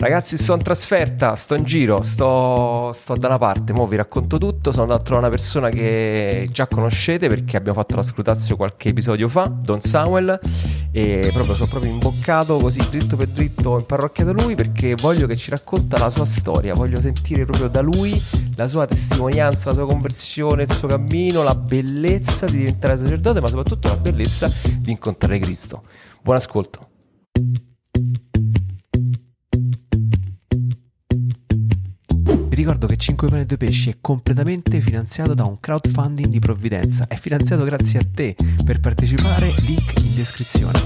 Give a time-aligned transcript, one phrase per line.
[0.00, 4.38] Ragazzi, sto in trasferta, sto in giro, sto, sto da una parte, mo vi racconto
[4.38, 4.72] tutto.
[4.72, 8.88] Sono andato a trovare una persona che già conoscete perché abbiamo fatto la scrutazio qualche
[8.88, 10.40] episodio fa, Don Samuel,
[10.90, 15.26] e proprio sono proprio imboccato così dritto per dritto in parrocchia da lui perché voglio
[15.26, 18.18] che ci racconta la sua storia, voglio sentire proprio da lui
[18.56, 23.48] la sua testimonianza, la sua conversione, il suo cammino, la bellezza di diventare sacerdote, ma
[23.48, 25.82] soprattutto la bellezza di incontrare Cristo.
[26.22, 26.88] Buon ascolto.
[32.50, 36.40] Vi ricordo che 5 pane e 2 pesci è completamente finanziato da un crowdfunding di
[36.40, 37.06] provvidenza.
[37.06, 38.34] È finanziato grazie a te.
[38.64, 40.82] Per partecipare, link in descrizione.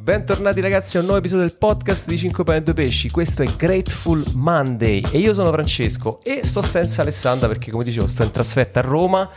[0.00, 3.10] Bentornati ragazzi a un nuovo episodio del podcast di 5 pane e 2 pesci.
[3.10, 8.06] Questo è Grateful Monday e io sono Francesco e sto senza Alessandra perché come dicevo
[8.06, 9.28] sto in trasferta a Roma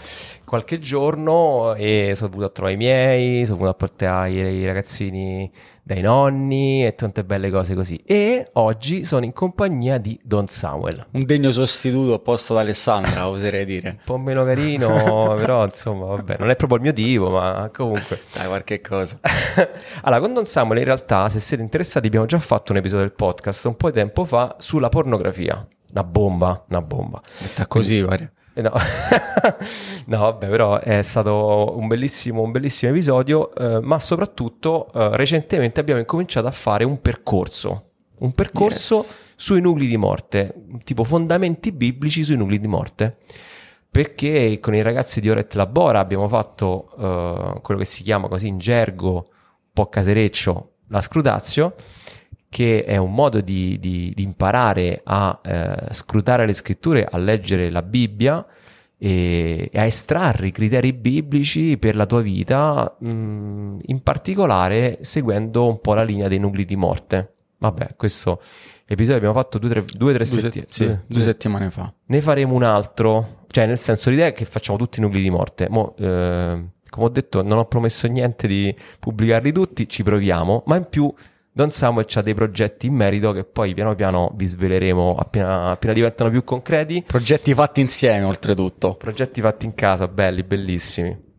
[0.45, 5.51] qualche giorno e sono venuto a trovare i miei, sono venuto a portare i ragazzini
[5.91, 8.01] dai nonni e tante belle cose così.
[8.05, 11.07] E oggi sono in compagnia di Don Samuel.
[11.11, 13.89] Un degno sostituto a posto da Alessandra, oserei dire.
[13.89, 18.21] Un po' meno carino, però insomma, vabbè, non è proprio il mio tipo, ma comunque.
[18.33, 19.19] Dai, qualche cosa.
[20.03, 23.13] allora, con Don Samuel in realtà, se siete interessati, abbiamo già fatto un episodio del
[23.13, 25.65] podcast un po' di tempo fa sulla pornografia.
[25.91, 27.21] Una bomba, una bomba.
[27.37, 28.23] Detta così, pare.
[28.23, 28.71] Eh, no.
[30.05, 35.79] no, vabbè, però è stato un bellissimo, un bellissimo episodio, eh, ma soprattutto eh, recentemente
[35.79, 39.17] abbiamo incominciato a fare un percorso, un percorso yes.
[39.35, 43.17] sui nuclei di morte, tipo fondamenti biblici sui nuclei di morte.
[43.89, 48.47] Perché con i ragazzi di Oret Labora abbiamo fatto eh, quello che si chiama così
[48.47, 51.75] in gergo, un po' casereccio, la scrutazio
[52.51, 57.69] che è un modo di, di, di imparare a eh, scrutare le scritture, a leggere
[57.69, 58.45] la Bibbia
[58.97, 64.97] e, e, a estrarre i criteri biblici per la tua vita, mh, mm, in particolare
[64.99, 67.35] seguendo un po' la linea dei nuclei di morte.
[67.57, 68.41] Vabbè, questo
[68.85, 71.93] episodio abbiamo fatto due o tre, due, tre due, setti- sì, due, due settimane fa.
[72.07, 75.29] Ne faremo un altro, cioè nel senso l'idea è che facciamo tutti i nuclei di
[75.29, 75.69] morte.
[75.69, 80.75] Mo, eh, come ho detto, non ho promesso niente di pubblicarli tutti, ci proviamo, ma
[80.75, 81.13] in più
[81.53, 85.91] Don Samuel ha dei progetti in merito che poi piano piano vi sveleremo appena, appena,
[85.91, 87.03] diventano più concreti.
[87.05, 88.95] Progetti fatti insieme, oltretutto.
[88.95, 91.29] Progetti fatti in casa, belli, bellissimi.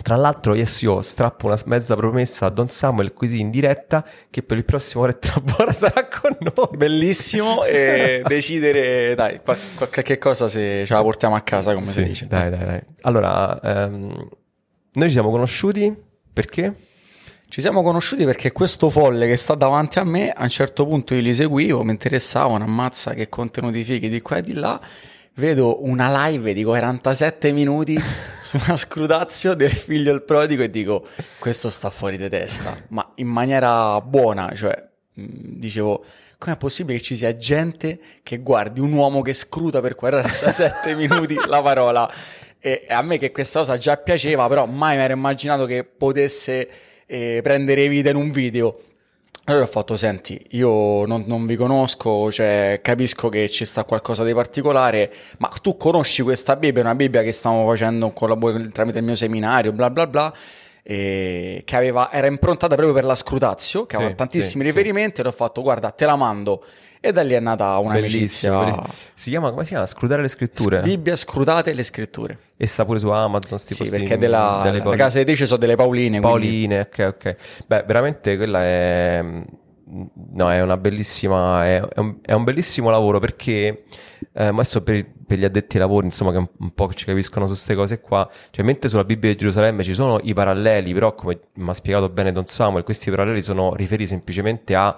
[0.00, 4.44] Tra l'altro, yes, io strappo una mezza promessa a Don Samuel così in diretta che
[4.44, 6.76] per il prossimo ore tra buona sarà con noi.
[6.76, 12.02] Bellissimo e decidere, dai, qualche cosa se ce la portiamo a casa, come sì, si
[12.04, 12.26] dice.
[12.28, 12.80] Dai, dai, dai.
[13.00, 14.28] Allora, ehm,
[14.92, 15.92] noi ci siamo conosciuti
[16.32, 16.86] perché?
[17.50, 21.14] Ci siamo conosciuti perché questo folle che sta davanti a me, a un certo punto
[21.14, 24.78] io li seguivo, mi interessavano, ammazza che contenuti fighi di qua e di là.
[25.32, 27.98] Vedo una live di 47 minuti
[28.42, 31.06] su una scrutazio del figlio del prodigo e dico,
[31.38, 36.04] questo sta fuori di testa, ma in maniera buona, cioè, dicevo,
[36.36, 41.34] com'è possibile che ci sia gente che guardi un uomo che scruta per 47 minuti
[41.48, 42.12] la parola?
[42.60, 46.68] E a me che questa cosa già piaceva, però mai mi ero immaginato che potesse
[47.10, 48.76] e prendere vita in un video.
[49.44, 54.22] Allora ho fatto, senti, io non, non, vi conosco, cioè capisco che ci sta qualcosa
[54.22, 59.04] di particolare, ma tu conosci questa Bibbia, una Bibbia che stiamo facendo collabor- tramite il
[59.04, 60.34] mio seminario, bla bla bla,
[60.82, 65.22] che aveva, era improntata proprio per la scrutazio, che sì, aveva tantissimi sì, riferimenti, sì.
[65.22, 66.62] e ho fatto, guarda, te la mando.
[67.00, 68.60] E da lì è nata una bellissima.
[68.60, 68.86] Bellissimo.
[69.14, 69.86] Si chiama, come si chiama?
[69.86, 70.80] Scrutare le scritture?
[70.80, 72.38] Bibbia scrutate le scritture.
[72.56, 75.76] E sta pure su Amazon, sti Sì, perché della, delle la casa editrice sono delle
[75.76, 76.18] Pauline.
[76.20, 77.02] Pauline, quindi.
[77.02, 77.36] ok, ok.
[77.66, 79.24] Beh, veramente quella è...
[80.32, 81.64] No, è una bellissima...
[81.64, 83.84] È, è, un, è un, bellissimo lavoro perché...
[84.32, 87.46] Eh, adesso per, per, gli addetti ai lavori, insomma, che un, un po' ci capiscono
[87.46, 91.14] su queste cose qua, cioè mentre sulla Bibbia di Gerusalemme ci sono i paralleli, però
[91.14, 94.96] come mi ha spiegato bene Don Samuel, questi paralleli sono riferiti semplicemente a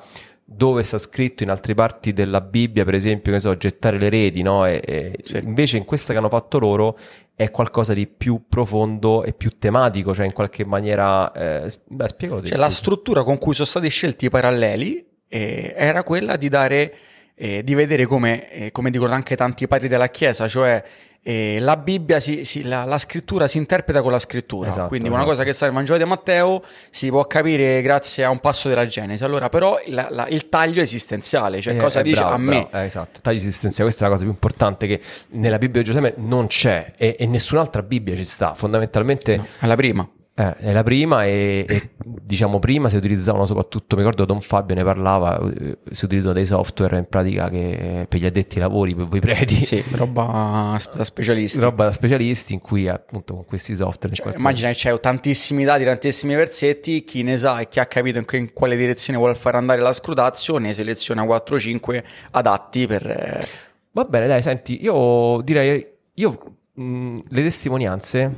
[0.52, 4.42] dove sta scritto in altre parti della Bibbia, per esempio, che so, gettare le reti,
[4.42, 4.66] no?
[4.66, 5.38] E, e sì.
[5.38, 6.98] Invece in questa che hanno fatto loro
[7.36, 11.30] è qualcosa di più profondo e più tematico, cioè in qualche maniera...
[11.30, 16.02] Eh, beh, spiegalo cioè, la struttura con cui sono stati scelti i paralleli eh, era
[16.02, 16.94] quella di dare...
[17.42, 20.84] Eh, di vedere come, eh, come dicono anche tanti padri della Chiesa, cioè
[21.22, 25.06] e la Bibbia, si, si, la, la, scrittura si interpreta con la scrittura, esatto, quindi
[25.08, 25.20] esatto.
[25.20, 28.68] una cosa che sta nel Vangelo di Matteo si può capire grazie a un passo
[28.68, 29.22] della Genesi.
[29.22, 32.66] Allora, però la, la, il taglio esistenziale, cioè eh, cosa dice bravo, a me?
[32.70, 35.00] Bravo, eh, esatto, taglio esistenziale, questa è la cosa più importante che
[35.32, 39.36] nella Bibbia di Giuseppe non c'è e, e nessun'altra Bibbia ci sta, fondamentalmente...
[39.36, 40.08] No, è la prima.
[40.40, 44.74] Eh, è la prima e, e, diciamo prima si utilizzavano soprattutto, mi ricordo Don Fabio
[44.74, 48.94] ne parlava, eh, si utilizzano dei software in pratica che per gli addetti ai lavori,
[48.94, 49.62] per voi preti.
[49.62, 51.60] Sì, roba da specialisti.
[51.60, 54.14] Roba da specialisti in cui appunto con questi software...
[54.14, 58.16] Cioè, immagina che c'è tantissimi dati, tantissimi versetti, chi ne sa e chi ha capito
[58.16, 63.06] in, in quale direzione vuole far andare la scrutazio ne seleziona 4-5 adatti per...
[63.06, 65.84] Eh, Va bene, dai, senti, io direi,
[66.14, 66.38] io
[66.74, 68.34] mh, le testimonianze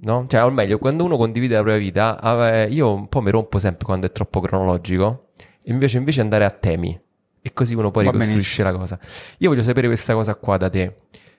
[0.00, 0.26] no?
[0.28, 3.84] Cioè, o meglio, quando uno condivide la propria vita, io un po' mi rompo sempre
[3.84, 5.28] quando è troppo cronologico,
[5.64, 6.98] invece, invece andare a temi,
[7.40, 8.70] e così uno poi Va ricostruisce benissimo.
[8.70, 8.98] la cosa.
[9.38, 10.96] Io voglio sapere questa cosa qua da te.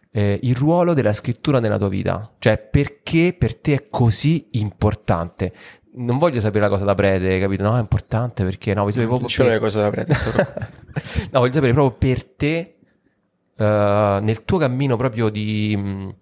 [0.10, 5.54] Eh, il ruolo della scrittura nella tua vita, cioè perché per te è così importante?
[5.96, 7.64] Non voglio sapere la cosa da prete, capito?
[7.64, 9.28] No, è importante perché no, voglio sapere proprio.
[9.28, 9.56] Non per...
[9.56, 10.16] le cose da prete.
[11.32, 12.76] no, voglio sapere proprio per te,
[13.58, 16.16] uh, nel tuo cammino proprio di.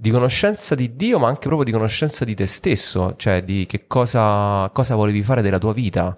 [0.00, 3.86] Di conoscenza di Dio, ma anche proprio di conoscenza di te stesso, cioè di che
[3.86, 6.16] cosa, cosa volevi fare della tua vita,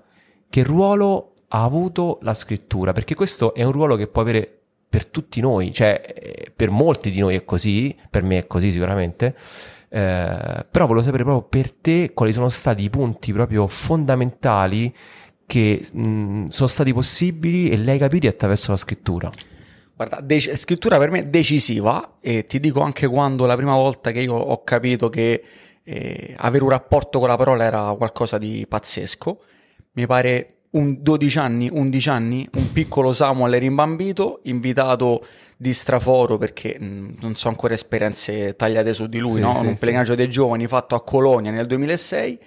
[0.49, 4.57] che ruolo ha avuto la scrittura, perché questo è un ruolo che può avere
[4.89, 8.71] per tutti noi, cioè eh, per molti di noi è così, per me è così
[8.71, 9.35] sicuramente,
[9.89, 14.95] eh, però volevo sapere proprio per te quali sono stati i punti proprio fondamentali
[15.45, 19.29] che mh, sono stati possibili e lei capiti attraverso la scrittura.
[19.95, 24.21] Guarda, de- scrittura per me decisiva e ti dico anche quando la prima volta che
[24.21, 25.43] io ho capito che
[25.85, 29.41] eh, avere un rapporto con la parola era qualcosa di pazzesco,
[29.93, 35.25] mi pare un 12 anni, 11 anni, un piccolo Samuel rimbambito, invitato
[35.57, 39.55] di straforo perché mh, mm, non so ancora esperienze tagliate su di lui, sì, no?
[39.55, 40.15] Sì, un sì.
[40.15, 42.39] dei giovani fatto a Colonia nel 2006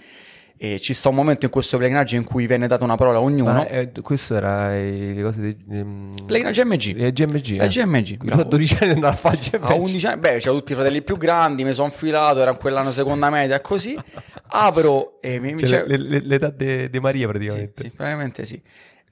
[0.57, 3.21] e ci sta un momento in questo pellegrinaggio in cui viene data una parola a
[3.21, 3.53] ognuno.
[3.53, 5.57] Ma, eh, questo era le cose di.
[5.67, 6.97] Um, pellegrinaggio GMG.
[6.97, 7.61] Le GMG.
[7.61, 7.67] Eh.
[7.67, 8.31] GMG.
[8.31, 9.71] A 12 anni andavo a fare GMG.
[9.71, 12.91] A 11 anni, beh, c'erano tutti i fratelli più grandi, mi sono infilato, era quell'anno
[12.91, 13.97] seconda media, così.
[14.47, 15.57] Apro e mi.
[15.57, 17.73] Cioè, cioè, l'età di Maria praticamente.
[17.75, 18.61] Sì, sì, praticamente sì.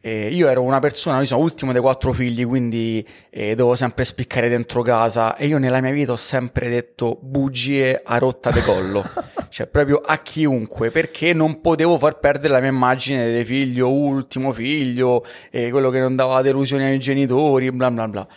[0.05, 4.03] Eh, io ero una persona, io sono ultimo dei quattro figli, quindi eh, dovevo sempre
[4.03, 8.61] spiccare dentro casa e io nella mia vita ho sempre detto bugie a rotta de
[8.63, 9.01] collo,
[9.47, 14.51] cioè proprio a chiunque, perché non potevo far perdere la mia immagine di figlio, ultimo
[14.51, 18.27] figlio, eh, quello che non dava delusioni ai genitori, bla bla bla.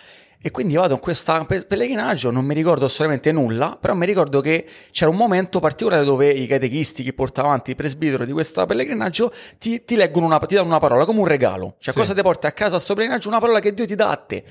[0.46, 4.64] E quindi vado in questo pellegrinaggio, non mi ricordo assolutamente nulla, però mi ricordo che
[4.92, 9.32] c'era un momento particolare dove i catechisti che portavano avanti il presbitero di questo pellegrinaggio
[9.58, 11.74] ti, ti leggono una, ti danno una parola come un regalo.
[11.80, 11.98] Cioè, sì.
[11.98, 13.28] cosa ti porti a casa a questo pellegrinaggio?
[13.28, 14.44] Una parola che Dio ti dà a te.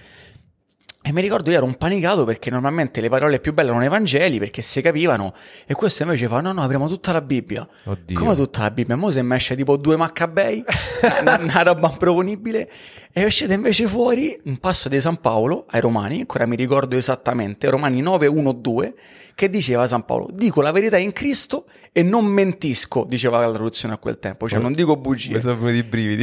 [1.08, 3.90] E mi ricordo io ero un panicato perché normalmente le parole più belle erano i
[3.90, 5.36] Vangeli perché si capivano
[5.68, 7.68] e questo invece fa no no apriamo tutta la Bibbia.
[7.84, 8.18] Oddio.
[8.18, 8.96] come tutta la Bibbia?
[8.96, 10.64] Mo se mi esce tipo due Maccabei
[11.22, 12.68] una, una, roba improponibile
[13.14, 17.70] e uscite invece fuori un passo di San Paolo ai Romani ancora mi ricordo esattamente
[17.70, 18.94] Romani 9 1 2
[19.36, 23.94] che diceva San Paolo dico la verità in Cristo e non mentisco diceva la traduzione
[23.94, 25.36] a quel tempo cioè non dico bugie.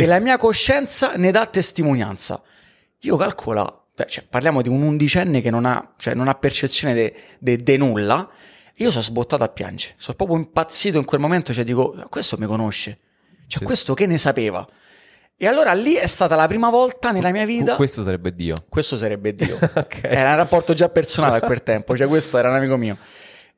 [0.03, 2.43] e la mia coscienza ne dà testimonianza.
[3.05, 7.77] Io calcola cioè, parliamo di un undicenne che non ha, cioè, non ha percezione di
[7.77, 8.29] nulla.
[8.77, 12.47] Io sono sbottato a piangere, sono proprio impazzito in quel momento, cioè dico, questo mi
[12.47, 12.99] conosce,
[13.47, 13.65] cioè sì.
[13.65, 14.67] questo che ne sapeva?
[15.37, 17.77] E allora lì è stata la prima volta nella mia vita.
[17.77, 18.55] Questo sarebbe Dio.
[18.69, 19.57] Questo sarebbe Dio.
[19.75, 20.11] okay.
[20.11, 22.97] Era un rapporto già personale a quel tempo, cioè questo era un amico mio.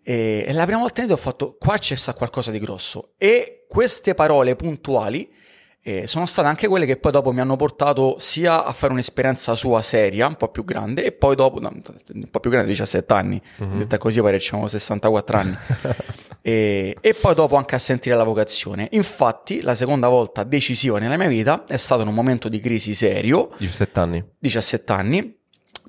[0.03, 3.13] E, e la prima volta in vita ho fatto, qua c'è sta qualcosa di grosso.
[3.19, 5.31] E queste parole puntuali
[5.87, 9.55] e sono state anche quelle che poi dopo mi hanno portato sia a fare un'esperienza
[9.55, 13.13] sua seria, un po' più grande, e poi dopo, no, un po' più grande, 17
[13.13, 13.77] anni, uh-huh.
[13.77, 15.55] detta così pare c'erano 64 anni,
[16.41, 18.89] e, e, poi dopo anche a sentire la vocazione.
[18.93, 22.95] Infatti la seconda volta decisiva nella mia vita è stato in un momento di crisi
[22.95, 23.51] serio.
[23.59, 24.25] 17 anni.
[24.39, 25.37] 17 anni,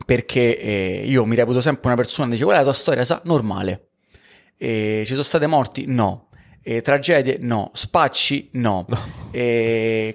[0.05, 3.05] perché eh, io mi reputo sempre una persona che dice qual è la tua storia,
[3.05, 3.91] sa, normale.
[4.57, 5.85] E ci sono state morti?
[5.87, 6.27] No.
[6.67, 7.37] E tragedie?
[7.39, 7.69] No.
[7.75, 8.49] Spacci?
[8.53, 8.87] No.
[8.87, 8.99] no.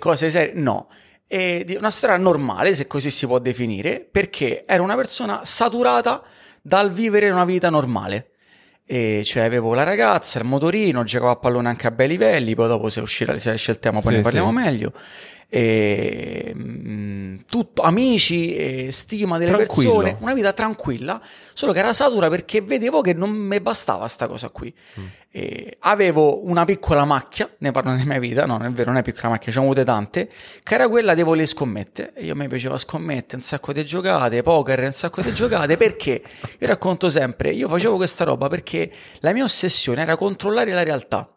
[0.00, 0.52] Cose serie?
[0.54, 0.88] No.
[1.28, 6.20] E una storia normale, se così si può definire, perché era una persona saturata
[6.60, 8.29] dal vivere una vita normale.
[8.92, 12.66] E cioè avevo la ragazza, il motorino, giocavo a pallone anche a bei livelli, poi
[12.66, 14.54] dopo se uscirà, se esce il tema poi sì, ne parliamo sì.
[14.54, 14.92] meglio
[15.52, 19.96] e, mh, mm, tutto, amici, e stima delle Tranquillo.
[19.96, 21.20] persone, una vita tranquilla,
[21.52, 24.72] solo che era satura perché vedevo che non mi bastava sta cosa qui.
[24.98, 25.06] Mm.
[25.80, 29.02] avevo una piccola macchia, ne parlo nella mia vita, no, non è vero, non è
[29.02, 30.28] piccola macchia, ce ne ho avute tante,
[30.62, 32.12] che era quella di voler scommettere.
[32.14, 36.22] E io mi piaceva scommettere un sacco di giocate, poker, un sacco di giocate, perché
[36.58, 38.79] io racconto sempre, io facevo questa roba perché
[39.20, 41.34] la mia ossessione era controllare la realtà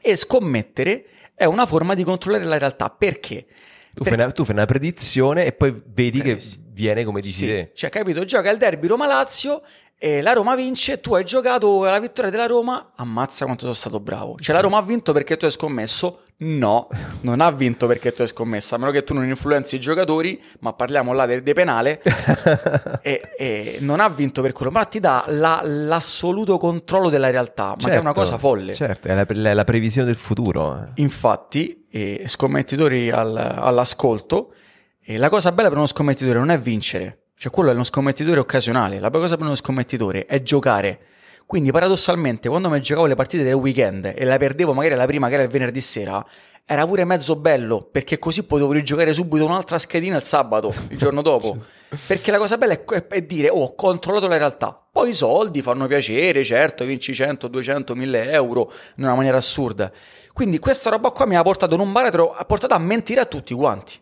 [0.00, 2.90] e scommettere è una forma di controllare la realtà.
[2.90, 3.46] Perché?
[3.94, 4.12] Tu, per...
[4.12, 6.58] fai, una, tu fai una predizione e poi vedi eh, che sì.
[6.70, 7.46] viene come dici sì.
[7.46, 7.70] te.
[7.74, 8.24] Cioè, capito?
[8.24, 9.62] Gioca il derby Roma-Lazio
[10.02, 14.00] E la Roma vince, tu hai giocato la vittoria della Roma, ammazza quanto sono stato
[14.00, 14.36] bravo.
[14.40, 16.20] Cioè la Roma ha vinto perché tu hai scommesso?
[16.38, 16.88] No,
[17.20, 20.42] non ha vinto perché tu hai scommesso, a meno che tu non influenzi i giocatori,
[20.60, 22.00] ma parliamo là del de penale,
[23.02, 27.64] e, e non ha vinto per quello, ma ti dà la, l'assoluto controllo della realtà,
[27.64, 28.72] ma certo, che è una cosa folle.
[28.72, 30.92] Certo, è la, la previsione del futuro.
[30.94, 34.54] Infatti, eh, scommettitori al, all'ascolto,
[35.04, 38.38] eh, la cosa bella per uno scommettitore non è vincere, cioè quello è uno scommettitore
[38.38, 39.00] occasionale.
[39.00, 40.98] La cosa per uno scommettitore è giocare.
[41.46, 45.28] Quindi paradossalmente quando mi giocavo le partite del weekend e la perdevo magari la prima
[45.28, 46.22] che era il venerdì sera,
[46.66, 51.22] era pure mezzo bello perché così potevo rigiocare subito un'altra schedina il sabato, il giorno
[51.22, 51.56] dopo.
[52.06, 54.78] perché la cosa bella è, è, dire, oh, ho controllato la realtà.
[54.92, 59.90] Poi i soldi fanno piacere, certo, vinci 100, 200, 1000 euro in una maniera assurda.
[60.34, 63.24] Quindi questa roba qua mi ha portato in un baratro, ha portato a mentire a
[63.24, 63.98] tutti quanti.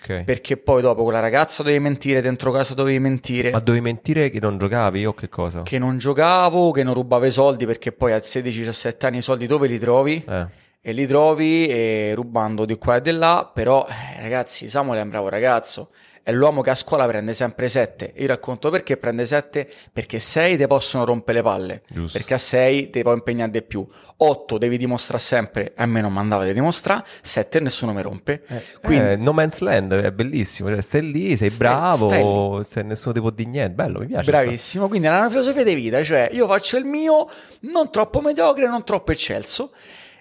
[0.00, 0.24] Okay.
[0.24, 3.50] Perché poi dopo con la ragazza dovevi mentire, dentro casa dovevi mentire.
[3.50, 5.62] Ma dovevi mentire che non giocavi o che cosa?
[5.62, 9.46] Che non giocavo, che non rubavo i soldi perché poi a 16-17 anni i soldi
[9.46, 10.24] dove li trovi?
[10.26, 10.46] Eh.
[10.84, 15.02] E li trovi e rubando di qua e di là, però eh, ragazzi Samuel è
[15.02, 15.90] un bravo ragazzo
[16.24, 18.12] è l'uomo che a scuola prende sempre 7.
[18.16, 19.68] Io racconto perché prende 7?
[19.92, 21.82] Perché 6 ti possono rompere le palle.
[21.88, 22.16] Giusto.
[22.16, 23.86] Perché a 6 ti può impegnare di più.
[24.16, 28.42] 8 devi dimostrare sempre, a me non mandava di dimostrare, 7 nessuno mi rompe.
[28.46, 32.84] Eh, Quindi, eh, no Man's Land è bellissimo, cioè, stai lì, sei stai, bravo, stai
[32.84, 34.30] nessuno ti può dire niente, bello, mi piace.
[34.30, 37.28] Bravissimo, quindi è una filosofia di vita, cioè io faccio il mio,
[37.62, 39.72] non troppo mediocre, non troppo eccelso.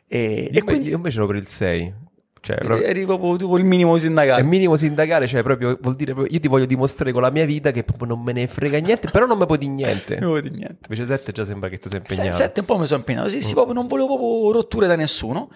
[0.08, 0.90] E, io, e quindi...
[0.90, 1.94] io invece ero per il 6.
[2.42, 2.88] Cioè, proprio...
[2.88, 4.42] Eri proprio tu il minimo sindacale.
[4.42, 7.70] Il minimo sindacale, cioè proprio vuol dire io ti voglio dimostrare con la mia vita
[7.70, 10.18] che proprio non me ne frega niente, però non mi puoi dire niente.
[10.20, 10.88] non mi puoi dire niente.
[10.90, 12.36] Invece 7 già sembra che ti sei impegnato.
[12.36, 13.54] 7 un po' mi sono impegnato, sì, sì, mm.
[13.54, 15.50] proprio non volevo proprio rotture da nessuno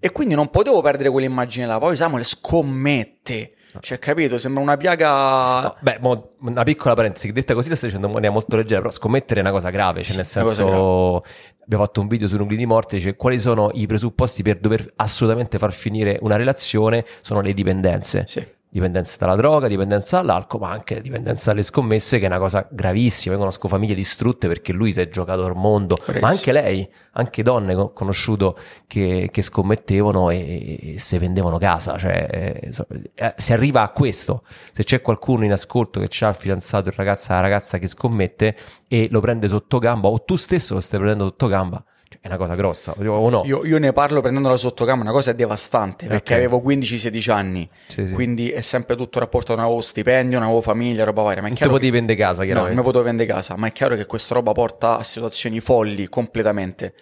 [0.00, 1.78] e quindi non potevo perdere quell'immagine là.
[1.78, 3.52] Poi Samuel scommette.
[3.80, 4.38] Cioè, capito?
[4.38, 5.60] Sembra una piaga.
[5.62, 8.80] No, beh, mo, una piccola parentesi, detta così la stai dicendo in maniera molto leggera,
[8.80, 10.02] però scommettere è una cosa grave.
[10.02, 11.24] Cioè, nel senso,
[11.64, 14.92] abbiamo fatto un video sui nuclei di morte, dice quali sono i presupposti per dover
[14.96, 18.24] assolutamente far finire una relazione, sono le dipendenze.
[18.26, 22.66] Sì dipendenza dalla droga, dipendenza dall'alcol, ma anche dipendenza dalle scommesse, che è una cosa
[22.70, 23.34] gravissima.
[23.34, 26.24] Io conosco famiglie distrutte perché lui si è giocato al mondo, Preso.
[26.24, 31.98] ma anche lei, anche donne ho conosciuto che, che scommettevano e, e, se vendevano casa.
[31.98, 32.70] Cioè, eh,
[33.14, 34.42] eh, si arriva a questo.
[34.72, 38.56] Se c'è qualcuno in ascolto che ha il fidanzato, il ragazzo, la ragazza che scommette
[38.88, 41.84] e lo prende sotto gamba, o tu stesso lo stai prendendo sotto gamba,
[42.22, 43.42] è una cosa grossa, o no?
[43.44, 46.46] Io, io ne parlo prendendola sotto camera, una cosa devastante, perché okay.
[46.46, 48.14] avevo 15-16 anni, sì, sì.
[48.14, 51.42] quindi è sempre tutto rapporto, non avevo stipendio, non avevo famiglia, roba varia.
[51.42, 51.90] Ma non ti potevi che...
[51.90, 52.76] vendere casa, chiaramente.
[52.76, 56.08] No, mi potevo vendere casa, ma è chiaro che questa roba porta a situazioni folli
[56.08, 56.94] completamente.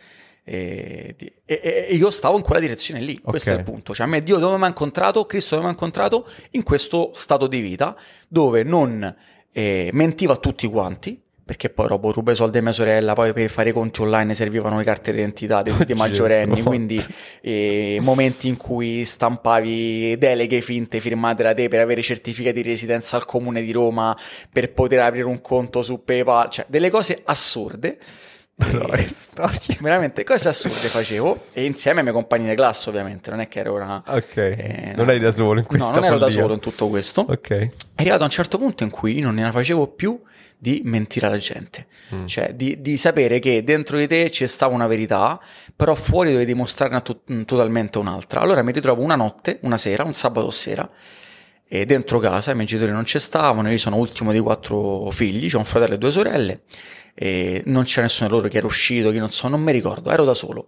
[0.42, 3.30] E, e, e, io stavo in quella direzione lì, okay.
[3.30, 3.92] questo è il punto.
[3.92, 7.10] Cioè, a me Dio dove mi ha incontrato, Cristo dove mi ha incontrato, in questo
[7.12, 7.94] stato di vita
[8.26, 9.14] dove non
[9.52, 13.50] eh, mentiva a tutti quanti, perché poi dopo rubai soldi a mia sorella, poi per
[13.50, 17.04] fare i conti online servivano le carte d'identità dei, dei maggiorenni, quindi
[17.40, 23.16] eh, momenti in cui stampavi deleghe finte firmate da te per avere certificati di residenza
[23.16, 24.16] al comune di Roma,
[24.52, 27.98] per poter aprire un conto su PayPal, cioè delle cose assurde.
[28.72, 29.08] No, e,
[29.80, 31.46] veramente cose assurde facevo.
[31.52, 33.30] E insieme ai miei compagni di classe ovviamente.
[33.30, 34.36] Non è che ero una ok.
[34.36, 37.24] eh, non eri da solo in questo no non ero da solo in tutto questo.
[37.28, 37.48] Ok.
[37.50, 40.20] È arrivato a un certo punto in cui non ne facevo più
[40.62, 42.26] di mentire alla gente, mm.
[42.26, 45.40] cioè di, di, sapere che dentro di te ci stava una verità,
[45.74, 48.40] però fuori dovevi dimostrarne to- totalmente un'altra.
[48.40, 50.86] Allora mi ritrovo una notte, una sera, un sabato sera,
[51.66, 55.48] e dentro casa i miei genitori non ci stavano, io sono ultimo di quattro figli,
[55.54, 56.60] ho un fratello e due sorelle,
[57.22, 60.10] e non c'era nessuno di loro che era uscito, che non so, non mi ricordo,
[60.10, 60.66] ero da solo.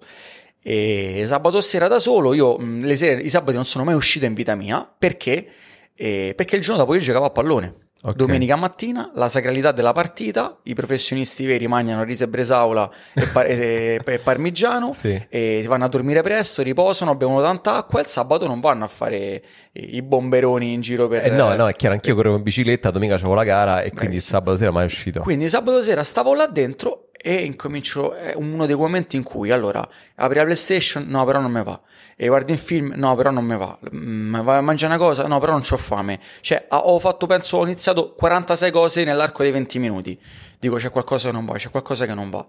[0.62, 4.26] E sabato sera da solo, io mm, le sere, i sabati non sono mai uscito
[4.26, 5.46] in vita mia, perché?
[5.94, 7.74] Eh, perché il giorno dopo io giocavo a pallone.
[8.04, 8.16] Okay.
[8.16, 13.46] Domenica mattina, la sacralità della partita, i professionisti veri mangiano riso e bresaola e, par-
[13.48, 15.24] e, e parmigiano, sì.
[15.28, 18.88] e vanno a dormire presto, riposano, bevono tanta acqua e il sabato non vanno a
[18.88, 19.40] fare
[19.70, 21.26] i bomberoni in giro per...
[21.26, 23.98] Eh no, no, è chiaro, anch'io correvo in bicicletta, domenica c'avevo la gara e Bravissimo.
[24.00, 25.20] quindi sabato sera mai uscito.
[25.20, 29.86] Quindi sabato sera stavo là dentro e incomincio, è uno dei momenti in cui allora
[30.16, 31.80] apri la PlayStation, no però non mi va,
[32.16, 35.26] e guardi un film, no però non mi va, mm, vai a mangiare una cosa,
[35.26, 39.52] no però non ho fame, cioè ho fatto, penso, ho iniziato 46 cose nell'arco dei
[39.52, 40.20] 20 minuti,
[40.58, 42.44] dico c'è qualcosa che non va, c'è qualcosa che non va,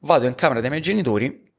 [0.00, 1.52] vado in camera dei miei genitori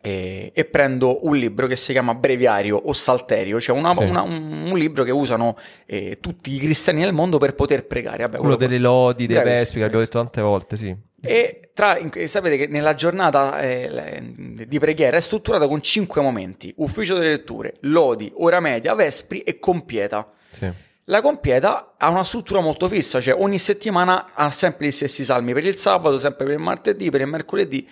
[0.00, 4.04] e, e, prendo un libro che si chiama Breviario o Salterio, cioè una, sì.
[4.04, 8.22] una, un, un, libro che usano eh, tutti i cristiani del mondo per poter pregare.
[8.24, 10.96] Vabbè, quello, delle lodi, dei vespi, che abbiamo detto tante volte, sì.
[11.20, 14.34] E tra, sapete che nella giornata eh,
[14.66, 19.58] di preghiera è strutturata con cinque momenti: ufficio delle letture, lodi, ora media, vespri e
[19.58, 20.30] compieta.
[20.50, 20.86] Sì.
[21.04, 25.54] La compieta ha una struttura molto fissa, cioè ogni settimana ha sempre gli stessi salmi
[25.54, 27.88] per il sabato, sempre per il martedì, per il mercoledì.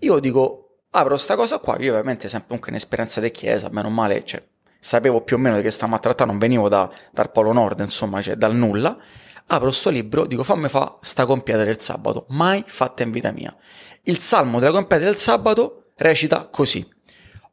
[0.00, 0.65] Io dico,
[0.98, 4.42] apro sta cosa qua, io ovviamente sempre comunque in esperienza di chiesa, meno male, cioè,
[4.78, 7.80] sapevo più o meno di che stavamo a trattare, non venivo da, dal Polo Nord,
[7.80, 8.96] insomma, cioè dal nulla.
[9.48, 13.54] Apro sto libro, dico fammi fa sta compieta del sabato, mai fatta in vita mia.
[14.02, 16.86] Il salmo della compieta del sabato recita così.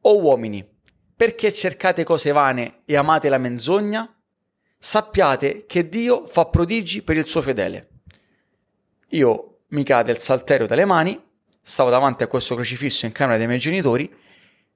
[0.01, 0.67] O uomini,
[1.15, 4.11] perché cercate cose vane e amate la menzogna?
[4.79, 7.89] Sappiate che Dio fa prodigi per il suo fedele.
[9.09, 11.22] Io mi cade il salterio dalle mani,
[11.63, 14.13] stavo davanti a questo crocifisso in camera dei miei genitori,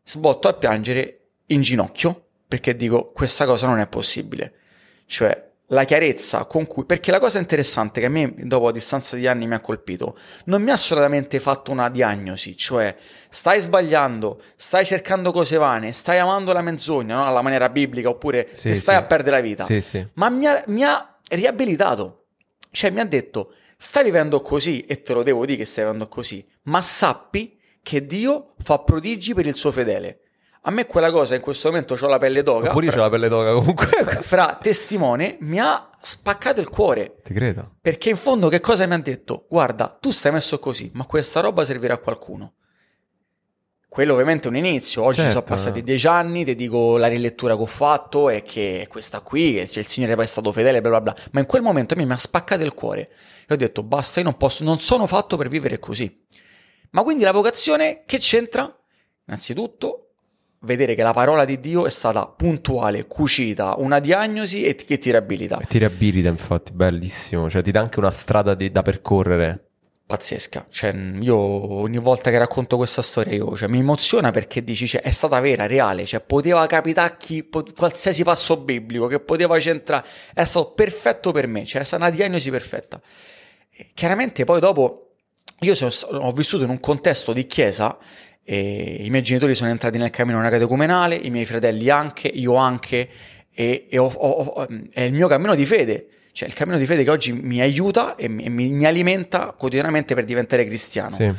[0.04, 4.54] sbotto a piangere in ginocchio perché dico questa cosa non è possibile.
[5.06, 9.18] Cioè, la chiarezza con cui, perché la cosa interessante che a me dopo a distanza
[9.18, 12.96] di anni mi ha colpito, non mi ha solamente fatto una diagnosi, cioè
[13.30, 17.26] stai sbagliando, stai cercando cose vane, stai amando la menzogna, no?
[17.26, 19.02] alla maniera biblica, oppure Sì, ti stai sì.
[19.02, 20.08] a perdere la vita, Sì, sì.
[20.14, 22.28] ma mi ha, mi ha riabilitato,
[22.72, 26.08] cioè mi ha detto stai vivendo così e te lo devo dire che stai vivendo
[26.08, 30.22] così, ma sappi che Dio fa prodigi per il suo fedele.
[30.64, 32.72] A me quella cosa in questo momento ho la pelle d'oca.
[32.72, 33.88] Oppure io fra- c'ho la pelle d'oca comunque.
[34.22, 37.16] fra testimone mi ha spaccato il cuore.
[37.24, 37.76] Ti credo.
[37.80, 39.46] Perché in fondo che cosa mi ha detto?
[39.48, 42.54] Guarda, tu stai messo così, ma questa roba servirà a qualcuno.
[43.88, 45.32] Quello ovviamente è un inizio, oggi Certo.
[45.32, 49.22] sono passati dieci anni, ti dico la rilettura che ho fatto e che è questa
[49.22, 51.16] qui, che il Signore poi è stato fedele, bla bla bla.
[51.32, 53.10] Ma in quel momento a me mi ha spaccato il cuore.
[53.48, 56.26] E ho detto, basta, io non posso, non sono fatto per vivere così.
[56.92, 58.74] Ma quindi la vocazione che c'entra?
[59.26, 60.12] Innanzitutto,
[60.62, 65.12] vedere che la parola di Dio è stata puntuale, cucita, una diagnosi e che ti
[65.12, 65.60] riabilita.
[65.60, 67.50] E ti riabilita, infatti, bellissimo.
[67.50, 69.64] Cioè, ti dà anche una strada di- da percorrere.
[70.08, 70.68] pazzesca.
[70.70, 75.02] Cioè, io ogni volta che racconto questa storia, io, cioè, mi emoziona perché dici, cioè,
[75.02, 79.60] è stata vera, reale, cioè, poteva capitare a chi, po- qualsiasi passo biblico che poteva
[79.60, 83.02] centrare, è stato perfetto per me, cioè, è stata una diagnosi perfetta.
[83.94, 85.16] Chiaramente poi dopo,
[85.62, 87.98] io sono ho vissuto in un contesto di chiesa,
[88.44, 92.56] e i miei genitori sono entrati nel cammino una catecumenale, i miei fratelli anche, io
[92.56, 93.10] anche,
[93.54, 96.08] e, e ho- ho- è il mio cammino di fede.
[96.32, 100.14] Cioè, il cammino di fede che oggi mi aiuta e mi, mi- mi alimenta quotidianamente
[100.14, 101.12] per diventare cristiano.
[101.16, 101.34] Sì.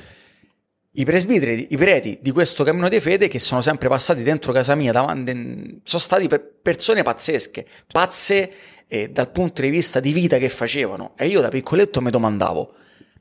[0.91, 4.75] I presbiteri, i preti di questo cammino di fede che sono sempre passati dentro casa
[4.75, 8.51] mia, davanti, sono stati per- persone pazzesche, pazze
[8.89, 11.13] eh, dal punto di vista di vita che facevano.
[11.17, 12.75] E io da piccoletto mi domandavo,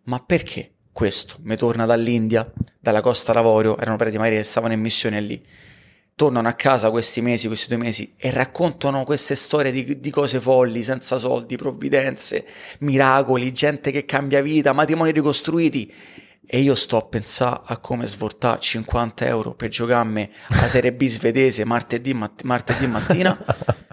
[0.03, 1.37] ma perché questo?
[1.41, 5.45] Mi torna dall'India, dalla Costa d'Avorio, erano preti magari che stavano in missione lì.
[6.15, 10.39] Tornano a casa questi mesi, questi due mesi, e raccontano queste storie di, di cose
[10.39, 12.43] folli, senza soldi, provvidenze,
[12.79, 15.93] miracoli, gente che cambia vita, matrimoni ricostruiti.
[16.49, 21.05] E io sto a pensare a come svortare 50 euro per giocarmi alla Serie B
[21.05, 23.37] svedese martedì, matt- martedì mattina,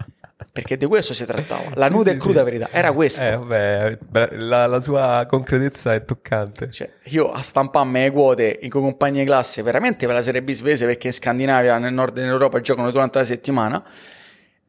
[0.55, 1.71] perché di questo si trattava.
[1.73, 2.45] La nuda sì, e cruda sì.
[2.45, 3.21] verità, era questo.
[3.21, 3.97] Eh, vabbè,
[4.37, 6.71] la, la sua concretezza è toccante.
[6.71, 10.51] Cioè, io a stamparmi le quote in compagni di classe veramente per la Serie B
[10.53, 13.83] svedese perché in Scandinavia, nel nord dell'Europa giocano durante la settimana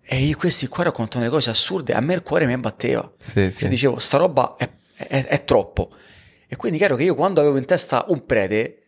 [0.03, 3.09] e io questi qua raccontano delle cose assurde, a me il cuore mi batteva.
[3.17, 3.53] Sì.
[3.53, 5.91] Cioè, dicevo, sta roba è, è- è troppo.
[6.49, 8.79] E quindi chiaro che io quando avevo in testa un prete,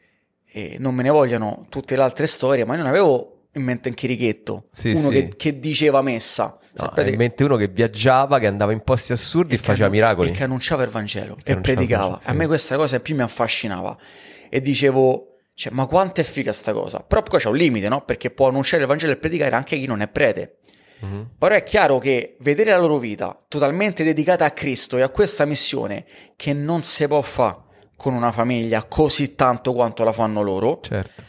[0.50, 3.88] e non me ne vogliono tutte le altre storie, ma io non avevo in mente
[3.88, 5.12] un chirichetto, Sì, uno sì.
[5.12, 6.58] Che, che diceva messa.
[6.80, 9.88] No, Sapete hai in mente uno che viaggiava, che andava in posti assurdi e, faceva
[9.88, 10.28] miracoli.
[10.28, 12.18] E che annunciava il Vangelo e il predicava.
[12.20, 12.28] Sì.
[12.30, 13.96] A me questa cosa più mi affascinava.
[14.48, 17.00] E dicevo, cioè, ma quanto è figa sta cosa?
[17.00, 18.04] Però poi c'è un limite, no?
[18.04, 20.58] Perché può annunciare il Vangelo e predicare anche chi non è prete.
[21.00, 21.30] Mhm.
[21.38, 25.44] Però è chiaro che vedere la loro vita totalmente dedicata a Cristo e a questa
[25.44, 26.04] missione
[26.36, 31.22] che non si può fare con una famiglia così tanto quanto la fanno loro, Certo.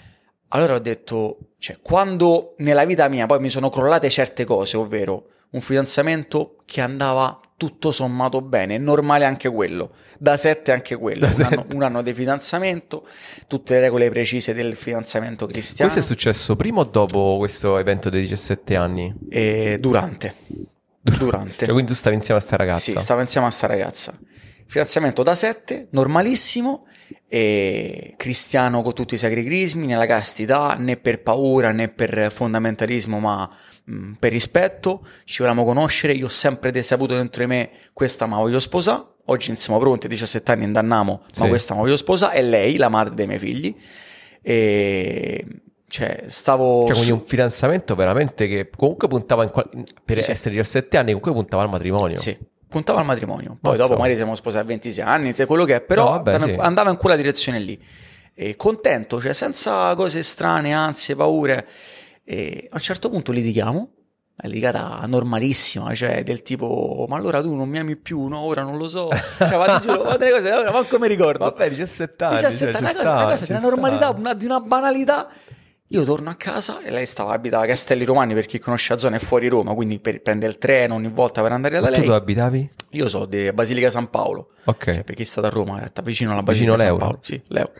[0.49, 5.25] allora ho detto, cioè, quando nella vita mia poi mi sono crollate certe cose, ovvero
[5.51, 11.43] un fidanzamento che andava tutto sommato bene, normale anche quello, da sette anche quello, un
[11.43, 13.05] anno, un anno di fidanzamento,
[13.47, 15.91] tutte le regole precise del fidanzamento cristiano.
[15.91, 19.13] Questo è successo prima o dopo questo evento dei 17 anni?
[19.29, 20.35] E durante.
[21.01, 21.65] Durante.
[21.65, 22.91] Cioè, quindi tu stavi insieme a sta ragazza?
[22.91, 24.17] Sì, stavo insieme a sta ragazza.
[24.65, 26.85] Fidanzamento da sette, normalissimo,
[27.27, 33.19] e cristiano con tutti i sacri crismi, nella castità, né per paura né per fondamentalismo,
[33.19, 33.49] ma
[33.89, 35.05] mh, per rispetto.
[35.25, 39.03] Ci volevamo conoscere, io ho sempre saputo dentro di me questa ma voglio sposare.
[39.25, 41.47] Oggi siamo pronti, a 17 anni andannamo, ma Sì.
[41.47, 42.35] questa ma voglio sposare.
[42.37, 43.75] È lei, la madre dei miei figli.
[44.41, 45.45] E
[45.87, 49.69] cioè, stavo Cioè, quindi un fidanzamento veramente che comunque puntava in qual-
[50.05, 50.31] per Sì.
[50.31, 52.17] essere 17 anni, comunque puntava al matrimonio.
[52.19, 53.57] Sì, puntava al matrimonio.
[53.59, 53.87] Poi Mazza.
[53.87, 56.53] dopo magari siamo sposati a 26 anni, sai quello che è, però No, vabbè, andava,
[56.53, 56.59] sì.
[56.59, 57.79] andava in quella direzione lì.
[58.35, 61.67] E contento, cioè senza cose strane, ansie, paure.
[62.31, 63.77] E a un certo punto litighiamo
[64.41, 68.61] una litigata normalissima, cioè del tipo, ma allora tu non mi ami più, no, ora
[68.61, 69.09] non lo so.
[69.37, 71.45] Cioè, ti giuro, ma delle cose, ora manco mi ricordo.
[71.45, 72.35] Vabbè, 17 anni.
[72.35, 75.27] 17 cioè, una cosa, una cosa di una normalità, una- di una banalità.
[75.91, 78.99] Io torno a casa e lei stava abitava a Castelli Romani per chi conosce la
[78.99, 81.87] zona è fuori Roma, quindi per, prende il treno ogni volta per andare da Ma
[81.87, 82.03] tu lei.
[82.05, 82.69] dove abitavi?
[82.91, 84.91] Io so di Basilica San Paolo, Ok.
[84.93, 86.97] cioè per chi è stato a Roma, è vicino alla Vicino Basilica San l'Euro?
[87.05, 87.19] Paolo.
[87.23, 87.73] Sì, l'Euro.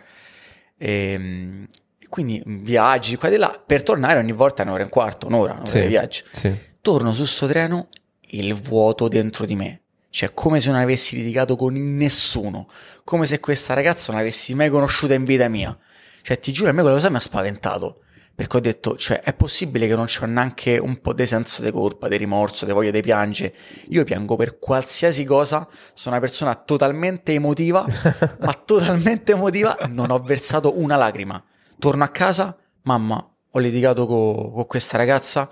[0.78, 1.78] Ehm, E,
[2.10, 5.54] quindi viaggi qua e là, per tornare ogni volta è un'ora e un quarto, un'ora,
[5.54, 6.24] un'ora Sì, di viaggio.
[6.32, 6.54] sì.
[6.82, 7.88] Torno su sto treno,
[8.32, 9.82] il vuoto dentro di me.
[10.10, 12.68] Cioè, come se non avessi litigato con nessuno.
[13.04, 15.78] Come se questa ragazza non avessi mai conosciuta in vita mia.
[16.24, 18.02] Cioè, ti giuro, a me quella cosa mi ha spaventato.
[18.34, 21.72] Perché ho detto, cioè, è possibile che non c'ho neanche un po' di senso di
[21.72, 23.54] colpa, di rimorso, di voglia di piangere.
[23.90, 27.86] Io piango per qualsiasi cosa, sono una persona totalmente emotiva,
[28.40, 31.44] ma totalmente emotiva, non ho versato una lacrima.
[31.80, 35.50] Torno a casa, mamma, ho litigato co- con questa ragazza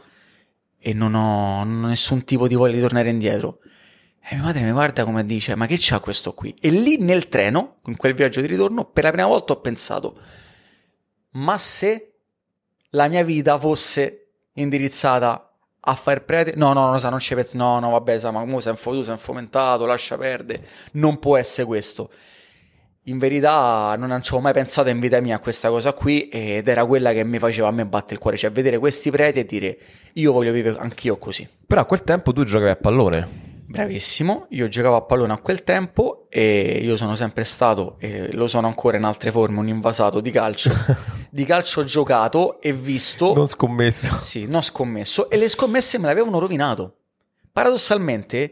[0.77, 3.59] e non ho, non ho nessun tipo di voglia di tornare indietro.
[4.29, 6.53] E mia madre mi guarda come dice, ma che c'ha questo qui?
[6.59, 10.19] E lì nel treno, in quel viaggio di ritorno, per la prima volta ho pensato,
[11.31, 12.11] ma se
[12.89, 16.55] la mia vita fosse indirizzata a fare prete?
[16.57, 19.17] No, no, no, sa, non ci penso, no, no, vabbè, sa, ma come sei sei
[19.17, 22.11] fomentato, lascia perdere, non può essere questo.
[23.09, 26.67] In verità non ci avevo mai pensato in vita mia a questa cosa qui ed
[26.67, 29.45] era quella che mi faceva a me battere il cuore, cioè vedere questi preti e
[29.45, 29.77] dire
[30.13, 31.47] io voglio vivere anch'io così.
[31.65, 33.45] Però a quel tempo tu giocavi a pallone.
[33.65, 38.47] Bravissimo, io giocavo a pallone a quel tempo e io sono sempre stato, e lo
[38.47, 40.73] sono ancora in altre forme, un invasato di calcio.
[41.31, 44.17] di calcio giocato e visto, Non scommesso.
[44.19, 46.95] sì, non scommesso, e le scommesse me l'avevano rovinato.
[47.53, 48.51] Paradossalmente,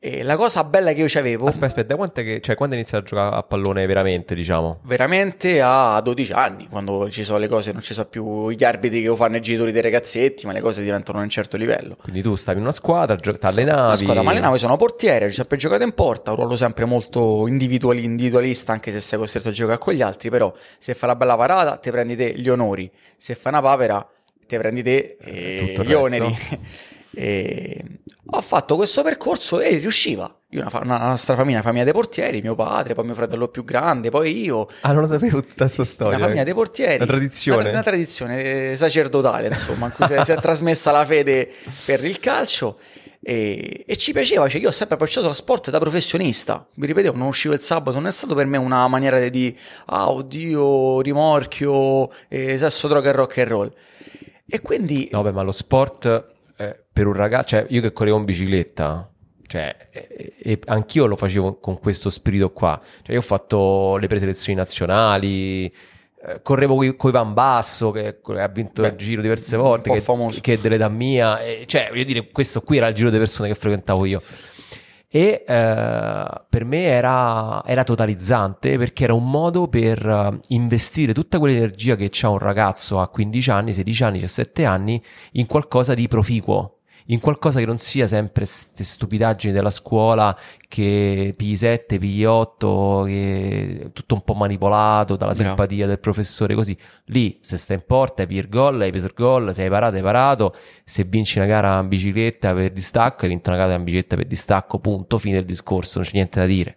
[0.00, 2.94] eh, la cosa bella che io c'avevo, Aspetta, aspetta, da quant'è che, cioè, quando inizi
[2.94, 4.78] a giocare a pallone veramente, diciamo?
[4.84, 9.00] veramente a 12 anni, quando ci sono le cose, non ci sono più gli arbitri
[9.00, 11.96] che lo fanno i genitori dei ragazzetti, ma le cose diventano a un certo livello.
[12.00, 13.96] Quindi tu stavi in una squadra, gio- La t'allenavi.
[13.96, 18.04] squadra mi allenavo, sono portiere, ho sempre giocato in porta, un ruolo sempre molto individuali-
[18.04, 21.36] individualista, anche se sei costretto a giocare con gli altri, però se fai la bella
[21.36, 24.08] parata ti prendi te gli onori, se fai una papera
[24.46, 26.34] ti prendi te eh, il gli oneri.
[27.20, 27.84] E
[28.30, 30.32] ho fatto questo percorso e riusciva.
[30.50, 33.48] Io una, fa- una nostra famiglia, una famiglia dei portieri, mio padre, poi mio fratello
[33.48, 34.68] più grande, poi io.
[34.82, 36.16] Ah, non lo sapevo tutta questa storia.
[36.16, 36.94] Una famiglia dei portieri.
[36.94, 37.60] Una tradizione.
[37.60, 41.50] Una, una tradizione eh, sacerdotale, insomma, in cui si è, si è trasmessa la fede
[41.84, 42.78] per il calcio.
[43.20, 46.64] E, e ci piaceva, cioè io ho sempre approcciato lo sport da professionista.
[46.76, 49.56] Vi ripetevo, non uscivo il sabato, non è stato per me una maniera di dire,
[49.86, 53.74] ah, oddio, rimorchio, eh, sesso, droga e rock and roll.
[54.46, 58.18] E quindi No, beh, ma lo sport eh, per un ragazzo, cioè io che correvo
[58.18, 59.10] in bicicletta,
[59.46, 62.80] cioè, e, e anch'io lo facevo con questo spirito qua.
[63.02, 68.48] Cioè, io ho fatto le preselezioni nazionali, eh, correvo coi, coi Van Basso, che ha
[68.48, 71.40] vinto Beh, il giro diverse volte, che, che è dell'età mia.
[71.40, 74.20] e, cioè, voglio dire, questo qui era il giro di persone che frequentavo io.
[75.10, 81.38] E eh, per me era, era totalizzante perché era un modo per eh, investire tutta
[81.38, 86.06] quell'energia che ha un ragazzo a 15 anni, 16 anni, 17 anni in qualcosa di
[86.08, 86.77] proficuo,
[87.10, 90.36] in qualcosa che non sia sempre queste stupidaggini della scuola
[90.68, 96.76] che pigli 7, pigli 8, che tutto un po' manipolato dalla simpatia del professore, così.
[97.06, 99.70] Lì, se stai in porta, hai preso il gol, hai preso il gol, se hai
[99.70, 103.74] parato, hai parato, se vinci una gara in bicicletta per distacco, hai vinto una gara
[103.74, 106.76] in bicicletta per distacco, punto, fine del discorso, non c'è niente da dire.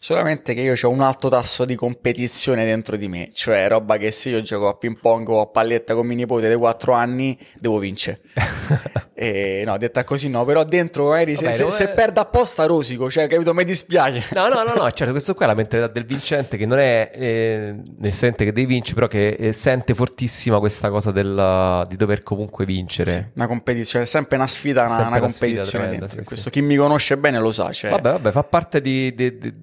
[0.00, 4.10] solamente che io ho un alto tasso di competizione dentro di me, cioè roba che
[4.10, 7.38] se io gioco a ping pong o a palletta con mio nipote dei 4 anni,
[7.60, 8.20] devo vincere.
[9.24, 12.66] E, no, detta così no, però dentro magari se, Vabbè, se, dove- se perdo apposta
[12.66, 14.24] rosico, cioè capito, mi dispiace.
[14.34, 17.10] No, no, no, no, certo, questo qua è la mentalità del vincente che non è
[17.14, 21.96] eh, nel sente che devi vincere, però che eh, sente fortissima questa cosa del, di
[21.96, 23.10] dover comunque vincere.
[23.10, 26.36] Sì, una competizione, è sempre una sfida, una, Sempre una una competizione tremenda, sì, Questo
[26.36, 26.50] sì.
[26.50, 29.54] chi mi conosce bene lo sa, cioè, Vabbè, vabbè, fa parte di, di- di-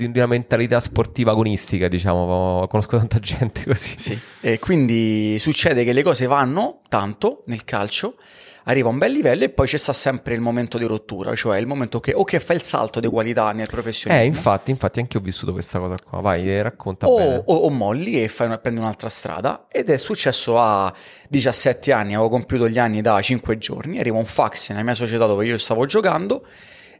[0.00, 3.98] di una mentalità sportiva agonistica, diciamo, conosco tanta gente così.
[3.98, 4.18] Sì.
[4.40, 8.14] E quindi succede che le cose vanno tanto nel calcio,
[8.64, 11.58] arriva a un bel livello e poi c'è sta sempre il momento di rottura, cioè
[11.58, 15.00] il momento che o che fa il salto di qualità nel professionismo Eh, infatti, infatti
[15.00, 16.20] anche io ho vissuto questa cosa qua.
[16.20, 17.42] Vai, eh, racconta o, bene.
[17.46, 20.92] o- o molli e fai una- prendi un'altra strada ed è successo a
[21.28, 25.26] 17 anni, avevo compiuto gli anni da 5 giorni, arriva un fax nella mia società
[25.26, 26.44] dove io stavo giocando,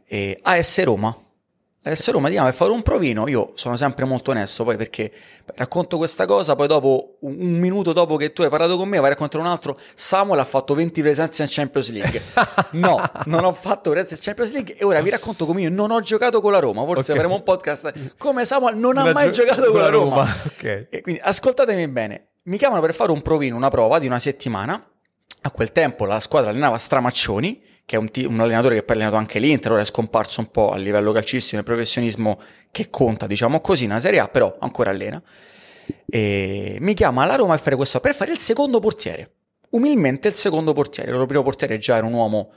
[0.07, 1.15] eh, AS Roma.
[1.83, 5.11] AS Roma ti chiama per fare un provino, io sono sempre molto onesto poi perché
[5.55, 9.07] racconto questa cosa, poi dopo un, minuto dopo che tu hai parlato con me vai
[9.07, 12.21] a raccontare un altro, Samuel ha fatto 20 presenze in Champions League.
[12.71, 15.89] No, non ho fatto presenze in Champions League e ora vi racconto come io non
[15.91, 17.17] ho giocato con la Roma, forse Ok.
[17.17, 20.21] avremo un podcast come Samuel non ha Non ha mai gio- giocato con la Roma.
[20.45, 20.87] Ok.
[20.89, 24.79] E quindi ascoltatemi bene, mi chiamano per fare un provino, una prova di una settimana
[25.41, 28.95] A quel tempo la squadra allenava Stramaccioni, che è un, t- un allenatore che poi
[28.95, 32.39] ha allenato anche l'Inter, ora è scomparso un po' a livello calcistico nel professionismo
[32.71, 35.21] che conta, diciamo così, una Serie A, però ancora allena.
[36.05, 39.31] E mi chiama la Roma per fare questo, per fare il secondo portiere.
[39.71, 41.09] Umilmente il secondo portiere.
[41.09, 42.51] Il loro primo portiere già era un uomo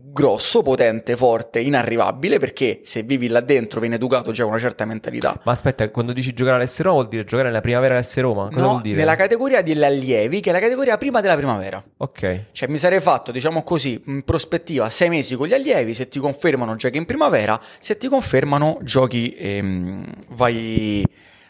[0.00, 5.38] grosso, potente, forte, inarrivabile, perché se vivi là dentro viene educato già una certa mentalità.
[5.44, 8.48] Ma aspetta, quando dici giocare all'S Roma vuol dire giocare nella primavera all'S Roma?
[8.48, 8.96] Cosa no, vuol dire?
[8.96, 11.82] nella categoria degli allievi, che è la categoria prima della primavera.
[11.98, 12.46] Ok.
[12.52, 16.18] Cioè mi sarei fatto, diciamo così, in prospettiva sei mesi con gli allievi, se ti
[16.18, 21.04] confermano giochi in primavera, se ti confermano giochi ehm, vai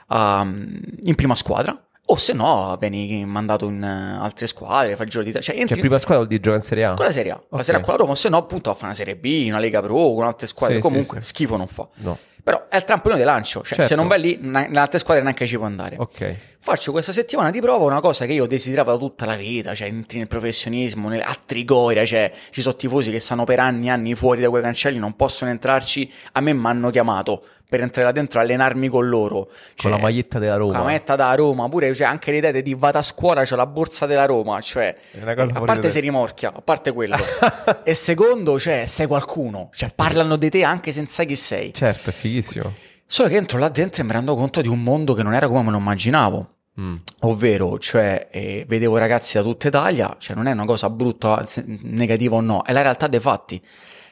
[0.09, 1.88] a, in prima squadra.
[2.11, 5.41] O se no, vieni mandato in uh, altre squadre, fai giro di te.
[5.41, 6.95] Cioè, entri Cioè, prima squadra vuol dire giocare in Serie A?
[6.95, 7.65] con la Serie A, la Ok.
[7.65, 9.59] Serie A con la Roma, o se no, appunto, a fare una Serie B, una
[9.59, 10.77] Lega Pro, con altre squadre.
[10.77, 11.29] Sì, sì, Comunque, sì.
[11.29, 11.87] schifo non fa.
[11.97, 12.19] No.
[12.43, 13.83] Però è il trampolino di lancio, cioè Certo.
[13.83, 15.97] se non vai lì, nelle altre squadre neanche ci puoi andare.
[15.99, 16.35] Ok.
[16.61, 19.89] Faccio questa settimana di prova una cosa che io desideravo da tutta la vita, cioè
[19.89, 23.91] entri nel professionismo, nel- a Trigoria, cioè ci sono tifosi che stanno per anni e
[23.91, 28.07] anni fuori da quei cancelli, non possono entrarci, a me mi hanno chiamato per entrare
[28.07, 29.45] là dentro e allenarmi con loro.
[29.45, 30.79] Con Cioè, la maglietta della con Roma.
[30.79, 33.67] la maglietta da Roma, pure cioè, anche le idee di vado a scuola, c'ho la
[33.67, 36.01] borsa della Roma, cioè a parte te.
[36.01, 37.17] rimorchia, a parte quello.
[37.85, 41.75] e secondo, cioè, sei qualcuno, cioè parlano di te anche se non sai chi sei.
[41.75, 42.73] Certo, è fighissimo.
[43.05, 45.47] Solo che entro là dentro e mi rendo conto di un mondo che non era
[45.49, 46.53] come me lo immaginavo.
[46.81, 46.95] Mm.
[47.23, 51.65] Ovvero, cioè, eh, vedevo ragazzi da tutta Italia, cioè non è una cosa brutta, se-
[51.67, 53.61] negativa o no, è la realtà dei fatti.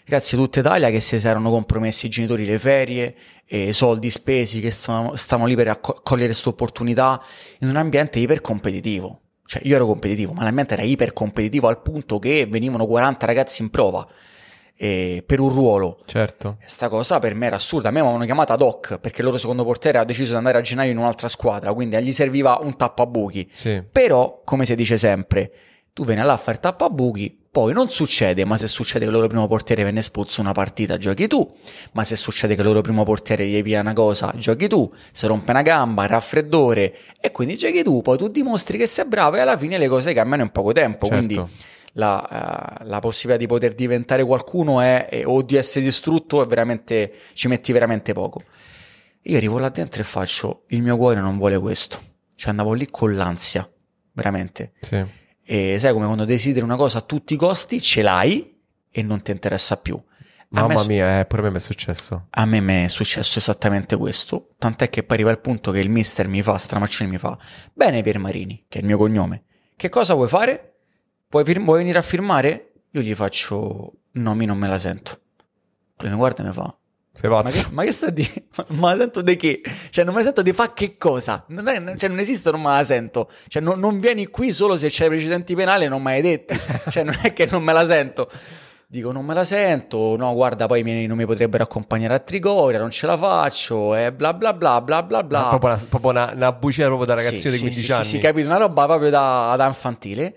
[0.08, 3.12] Ragazzi tutta Italia che si erano compromessi i genitori le ferie,
[3.44, 7.20] eh, soldi spesi, che stavano, stavano lì per acco- cogliere questa opportunità
[7.58, 9.20] in un ambiente ipercompetitivo.
[9.44, 13.70] Cioè, io ero competitivo, ma l'ambiente era ipercompetitivo al punto che venivano 40 ragazzi in
[13.70, 14.06] prova
[14.76, 15.98] eh, per un ruolo.
[16.04, 16.58] Certo.
[16.64, 17.88] Sta cosa per me era assurda.
[17.88, 20.36] A me mi avevano chiamata ad hoc perché il loro secondo portiere ha deciso di
[20.36, 23.50] andare a gennaio in un'altra squadra, quindi gli serviva un tappabuchi.
[23.52, 23.82] Sì.
[23.90, 25.50] Però, come si dice sempre,
[25.92, 29.28] tu vieni là a fare tappabuchi, poi non succede, ma se succede che il loro
[29.28, 31.56] primo portiere venne espulso una partita, giochi tu.
[31.92, 34.92] Ma se succede che il loro primo portiere gli pia una cosa, giochi tu.
[35.10, 38.02] Se rompe una gamba, raffreddore, e quindi giochi tu.
[38.02, 41.06] Poi tu dimostri che sei bravo e alla fine le cose cambiano in poco tempo.
[41.06, 41.24] Certo.
[41.24, 41.50] Quindi
[41.94, 46.46] la, eh, la possibilità di poter diventare qualcuno è, è- o di essere distrutto è
[46.46, 48.42] veramente, ci metti veramente poco.
[49.22, 51.98] Io arrivo là dentro e faccio, il mio cuore non vuole questo.
[52.34, 53.66] Cioè andavo lì con l'ansia,
[54.12, 54.72] veramente.
[54.80, 55.24] Sì.
[55.48, 58.58] E sai come quando desideri una cosa a tutti i costi, ce l'hai
[58.90, 59.94] e non ti interessa più.
[59.94, 60.00] A
[60.48, 62.26] me Mamma su- mia, eh, pure a me mi è successo.
[62.30, 65.88] a me mi è successo esattamente questo, tant'è che poi arriva il punto che il
[65.88, 67.36] mister mi fa, Stramaccioni mi fa,
[67.72, 69.44] bene Pier Marini, che è il mio cognome,
[69.76, 70.74] che cosa vuoi fare?
[71.28, 72.72] Vuoi, fir- vuoi venire a firmare?
[72.92, 75.20] Io gli faccio, no, mi non me la sento.
[75.96, 76.76] Poi mi guarda e mi fa,
[77.18, 77.62] Sei ma pazzo.
[77.62, 78.28] che, ma che sta di?
[78.68, 79.60] Ma, la sento di che?
[79.90, 81.44] Cioè, non me la sento di fa che cosa?
[81.48, 83.30] Non, è- cioè, non esiste, non me la sento.
[83.48, 86.58] Cioè, non, non vieni qui solo se c'hai precedenti penali e non me l'hai detti.
[86.90, 88.30] Cioè, non è che non me la sento.
[88.88, 92.78] Dico, non me la sento, no, guarda, poi mi- non mi potrebbero accompagnare a Trigoria,
[92.78, 95.48] non ce la faccio, e bla bla bla bla bla bla.
[95.48, 98.04] Proprio una, proprio una, una bucina proprio da ragazzino Sì, di sì, 15 sì, anni.
[98.04, 100.36] Sì, sì, capito, una roba proprio da, da infantile.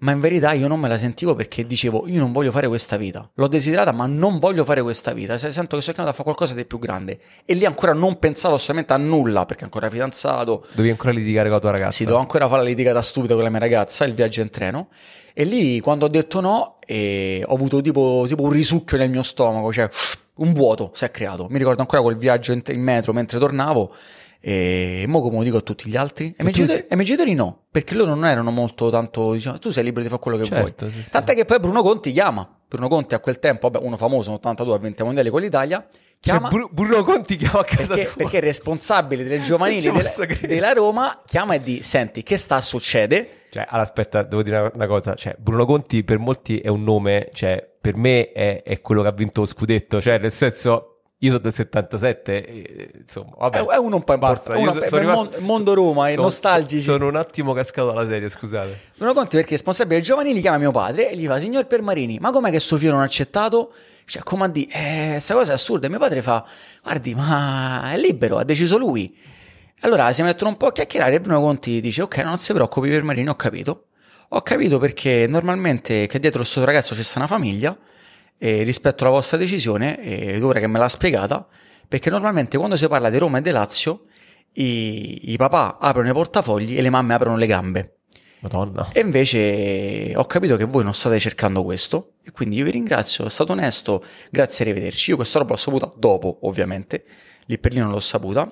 [0.00, 2.96] Ma in verità io non me la sentivo perché dicevo io non voglio fare questa
[2.96, 3.28] vita.
[3.34, 5.38] L'ho desiderata ma non voglio fare questa vita.
[5.38, 7.18] Se- Sento che sono chiamato a fare qualcosa di più grande.
[7.44, 10.66] E lì ancora non pensavo assolutamente a nulla perché ancora fidanzato.
[10.72, 11.90] Devi ancora litigare con la tua ragazza.
[11.92, 14.88] Sì, devo ancora fare la litigata stupida con la mia ragazza, il viaggio in treno.
[15.32, 19.22] E lì quando ho detto no eh, ho avuto tipo, tipo un risucchio nel mio
[19.22, 19.88] stomaco, cioè
[20.36, 21.46] un vuoto si è creato.
[21.50, 23.92] Mi ricordo ancora quel viaggio in, in metro mentre tornavo.
[24.46, 26.26] E mo come lo dico a tutti gli altri?
[26.26, 29.58] E i miei genitori, e miei genitori no, perché loro non erano molto tanto, diciamo,
[29.58, 30.96] tu sei libero di fare quello che Certo, vuoi.
[30.98, 31.10] sì, sì.
[31.10, 32.46] Tant'è che poi Bruno Conti chiama.
[32.68, 35.98] Bruno Conti a quel tempo, vabbè, uno famoso, 82 a 20 mondiali con l'Italia, Cioè,
[36.20, 40.10] chiama Bru- Bruno Conti chiama a casa perché, perché il responsabile delle giovanili della,
[40.42, 44.70] della Roma chiama e di senti che sta succede Cioè, allora, aspetta, devo dire una,
[44.74, 45.14] una cosa.
[45.14, 49.08] Cioè, Bruno Conti per molti è un nome, cioè, per me è, è quello che
[49.08, 50.00] ha vinto lo scudetto.
[50.00, 53.58] Cioè, nel senso, io sono del 77, e, insomma, vabbè.
[53.58, 56.82] È- è uno un po' Basta, per- sono rimasto- mon- mondo Roma, e sono- nostalgici.
[56.82, 58.78] Sono un attimo cascato dalla serie, scusate.
[58.96, 62.18] Bruno Conti perché il responsabile dei giovanili chiama mio padre e gli fa signor Permarini
[62.20, 63.72] ma com'è che suo figlio non ha accettato?
[64.06, 66.44] Cioè come a dire eh, questa cosa è assurda e mio padre fa
[66.82, 69.16] guardi ma è libero ha deciso lui
[69.80, 72.90] allora si mettono un po' a chiacchierare e Bruno Conti dice ok non si preoccupi
[72.90, 73.86] Permarini ho capito
[74.28, 77.74] ho capito perché normalmente che dietro questo ragazzo c'è sta una famiglia
[78.38, 81.46] e rispetto alla vostra decisione e ora che me l'ha spiegata
[81.86, 84.06] perché normalmente quando si parla di Roma e di Lazio
[84.54, 87.96] i, i papà aprono i portafogli e le mamme aprono le gambe
[88.40, 88.90] Madonna.
[88.92, 93.24] e invece ho capito che voi non state cercando questo e quindi io vi ringrazio,
[93.24, 95.10] è stato onesto, grazie, arrivederci.
[95.10, 97.04] Io questa roba l'ho saputa dopo, ovviamente,
[97.46, 98.46] lì per lì non l'ho saputa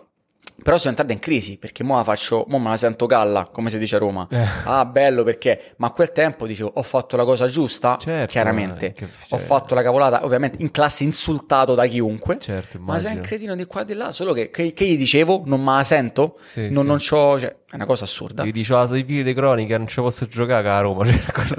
[0.62, 3.68] Però sono entrata in crisi perché mo la faccio, mo me la sento galla, come
[3.70, 4.26] si dice a Roma.
[4.30, 4.46] Eh.
[4.64, 8.86] Ah, bello perché, ma a quel tempo dicevo, ho fatto la cosa giusta, Certo, chiaramente.
[8.86, 12.38] eh, che- Ho cioè- fatto la cavolata, ovviamente in classe insultato da chiunque.
[12.38, 14.96] Certo, Ma sei un cretino di qua e di là, solo che, che, che gli
[14.96, 16.88] dicevo, non me la sento, Sì, non, sì.
[16.88, 18.44] non c'ho, cioè, è una cosa assurda.
[18.44, 21.04] Gli dicevo la sei figli di cronica, non ci posso giocare a Roma.
[21.06, 21.54] Cioè, cosa...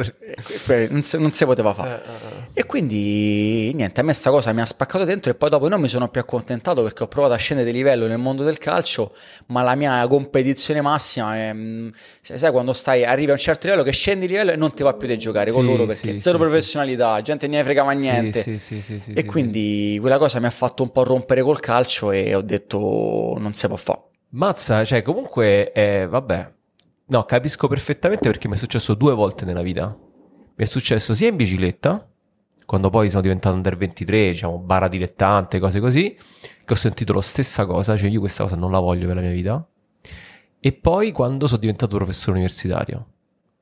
[0.65, 1.89] Que- non, si, non si poteva fare.
[2.05, 2.32] Eh, eh, eh.
[2.55, 5.81] E quindi niente, a me sta cosa mi ha spaccato dentro e poi dopo non
[5.81, 9.15] mi sono più accontentato perché ho provato a scendere di livello nel mondo del calcio,
[9.47, 11.89] ma la mia competizione massima è, mm,
[12.21, 14.83] sai quando stai, arrivi a un certo livello che scendi di livello e non ti
[14.83, 17.91] va più di giocare con Sì, loro perché sì, zero sì, professionalità, gente ne fregava
[17.91, 18.43] niente.
[19.15, 23.35] E quindi quella cosa mi ha fatto un po' rompere col calcio e ho detto
[23.39, 24.01] non si può fare.
[24.29, 26.51] Mazza, cioè, comunque, eh, vabbè.
[27.05, 29.95] No, capisco perfettamente perché mi è successo due volte nella vita.
[30.55, 32.07] Mi è successo sia in bicicletta,
[32.65, 36.15] quando poi sono diventato under 23, diciamo, bara dilettante, cose così,
[36.65, 39.21] che ho sentito la stessa cosa, cioè io questa cosa non la voglio per la
[39.21, 39.65] mia vita.
[40.59, 43.07] E poi quando sono diventato professore universitario.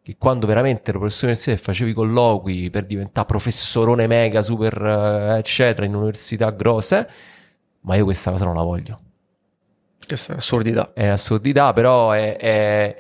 [0.04, 4.82] Che quando veramente ero professore universitario e facevo i colloqui per diventare professorone mega, super,
[4.82, 7.10] eh, eccetera, in università grosse,
[7.82, 8.98] ma io questa cosa non la voglio
[10.06, 10.94] Questa è assurdità.
[10.94, 12.98] è un'assurdità, però è, è-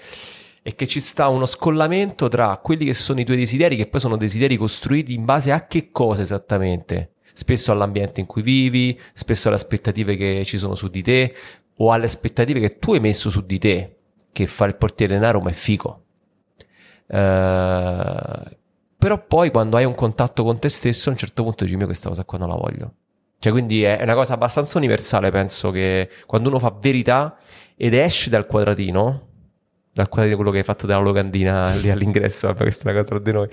[0.63, 3.99] è che ci sta uno scollamento tra quelli che sono i tuoi desideri, che poi
[3.99, 7.13] sono desideri costruiti in base a che cosa esattamente?
[7.33, 11.33] Spesso all'ambiente in cui vivi, spesso alle aspettative che ci sono su di te,
[11.77, 13.95] o alle aspettative che tu hai messo su di te,
[14.31, 16.03] che fare il portiere in Roma è figo.
[17.07, 18.57] Eh,
[18.97, 21.85] però poi quando hai un contatto con te stesso, a un certo punto dici, "Io
[21.85, 22.93] questa cosa qua non la voglio.
[23.39, 27.35] Cioè, quindi è una cosa abbastanza universale, penso che quando uno fa verità
[27.75, 29.29] ed esci dal quadratino,
[29.93, 33.15] dal quadratino quello che hai fatto della locandina lì all'ingresso, vabbè, questa è una cosa
[33.15, 33.47] tra di noi,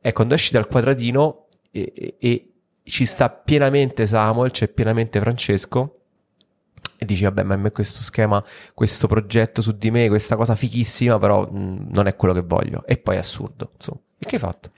[0.00, 2.52] è quando esci dal quadratino e, e- e
[2.84, 6.00] ci sta pienamente Samuel, c'è pienamente Francesco,
[6.96, 8.42] e dici, vabbè, ma a me questo schema,
[8.72, 12.84] questo progetto su di me, questa cosa fichissima, però mh, non è quello che voglio.
[12.86, 13.98] E poi è assurdo, insomma.
[14.18, 14.70] E che hai fatto?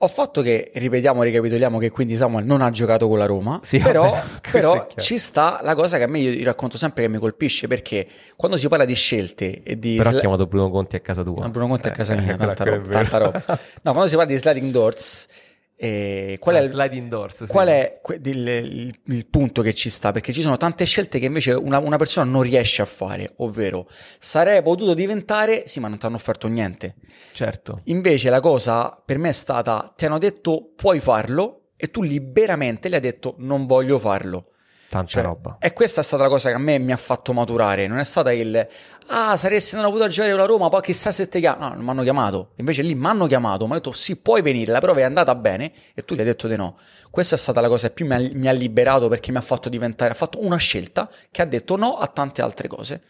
[0.00, 3.78] Ho fatto che, ripetiamo, ricapitoliamo che quindi Samuel non ha giocato con la Roma, Sì,
[3.80, 7.08] però, vabbè, però ci sta la cosa che a me io, io racconto sempre che
[7.08, 8.06] mi colpisce perché
[8.36, 9.96] quando si parla di scelte e di...
[9.96, 11.48] Però ha sla- chiamato Bruno Conti a casa tua.
[11.48, 13.42] Bruno Conte a casa Eh, mia, eh, tanta roba, tanta roba.
[13.82, 15.26] No, quando si parla di sliding doors,
[15.80, 17.50] eh, qual è Ah, il, doors, sì.
[17.52, 20.10] qual è il, il- il punto che ci sta?
[20.10, 23.88] Perché ci sono tante scelte che invece una, una persona non riesce a fare, ovvero
[24.18, 26.96] sarei potuto diventare, sì, ma non ti hanno offerto niente.
[27.32, 27.80] Certo.
[27.84, 32.88] Invece la cosa per me è stata, ti hanno detto puoi farlo e tu liberamente
[32.88, 34.50] le hai detto non voglio farlo.
[34.90, 35.56] Tanta Cioè, roba.
[35.60, 37.86] E questa è stata la cosa che a me mi ha fatto maturare.
[37.86, 38.66] Non è stata il
[39.08, 41.68] ah, saresti andato potuto giocare con la Roma, poi chissà se ti chiamano.
[41.68, 42.50] No, non mi hanno chiamato.
[42.56, 45.34] Invece lì mi hanno chiamato, mi hanno detto sì, puoi venire, la prova è andata
[45.34, 46.78] bene e tu gli hai detto di no.
[47.10, 49.42] Questa è stata la cosa che più mi ha, mi ha liberato perché mi ha
[49.42, 53.02] fatto diventare, ha fatto una scelta che ha detto no a tante altre cose.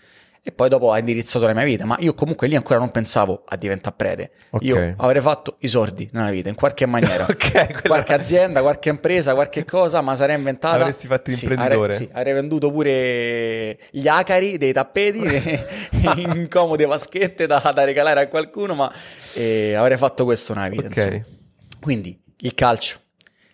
[0.48, 3.42] E poi dopo ha indirizzato la mia vita, ma io comunque lì ancora non pensavo
[3.44, 4.30] a diventare prete.
[4.48, 4.62] Ok.
[4.62, 7.26] Io avrei fatto i sordi nella vita, in qualche maniera.
[7.28, 10.76] Ok, quella- Qualche azienda, qualche impresa, qualche cosa, ma sarei inventata.
[10.76, 11.92] Avresti fatto Sì, l'imprenditore.
[11.92, 15.20] avrei- sì, avrei venduto pure gli acari dei tappeti
[16.16, 18.90] in comode vaschette da, da regalare a qualcuno, ma
[19.34, 20.86] eh, avrei fatto questo nella vita.
[20.86, 20.96] Ok.
[20.96, 21.24] insomma.
[21.78, 23.00] Quindi il calcio,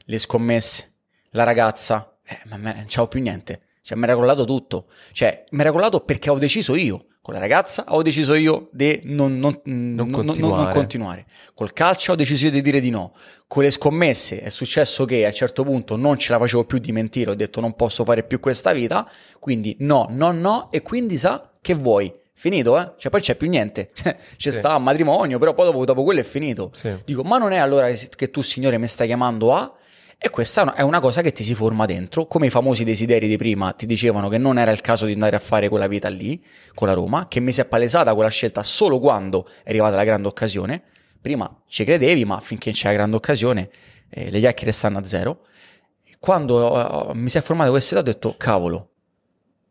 [0.05, 0.93] le scommesse,
[1.31, 3.63] la ragazza, eh, ma me- non c'avevo più niente.
[3.87, 4.87] Cioè, mi era crollato tutto.
[5.13, 7.05] Cioè, mi era crollato perché ho deciso io.
[7.21, 10.73] Con la ragazza ho deciso io di non, non- non- non- non continuare.
[10.75, 11.27] continuare.
[11.55, 13.15] Col calcio ho deciso io di dire di no.
[13.47, 16.79] Con le scommesse è successo che a un certo punto non ce la facevo più
[16.79, 19.07] di mentire, ho detto non posso fare più questa vita,
[19.39, 22.13] quindi no, no, no, e quindi sa che vuoi.
[22.37, 22.93] Finito, eh?
[22.99, 23.91] Cioè poi c'è più niente.
[23.95, 24.53] C'è Sì.
[24.53, 26.71] sta matrimonio, però poi dopo, dopo quello è finito.
[26.75, 26.91] Sì.
[27.05, 29.73] Dico, ma non è allora che tu, signore, mi stai chiamando a...
[30.27, 33.37] E questa è una- cosa che ti si forma dentro, come i famosi desideri di
[33.37, 36.43] prima ti dicevano che non era il caso di andare a fare quella vita lì,
[36.73, 40.05] con la Roma, che mi si è palesata quella scelta solo quando è arrivata la
[40.05, 40.83] grande occasione.
[41.21, 43.69] Prima ci credevi, ma finché c'è la grande occasione,
[44.09, 45.45] eh, le chiacchiere stanno a zero.
[46.19, 48.89] Quando eh, mi si è formata questa età ho detto, cavolo,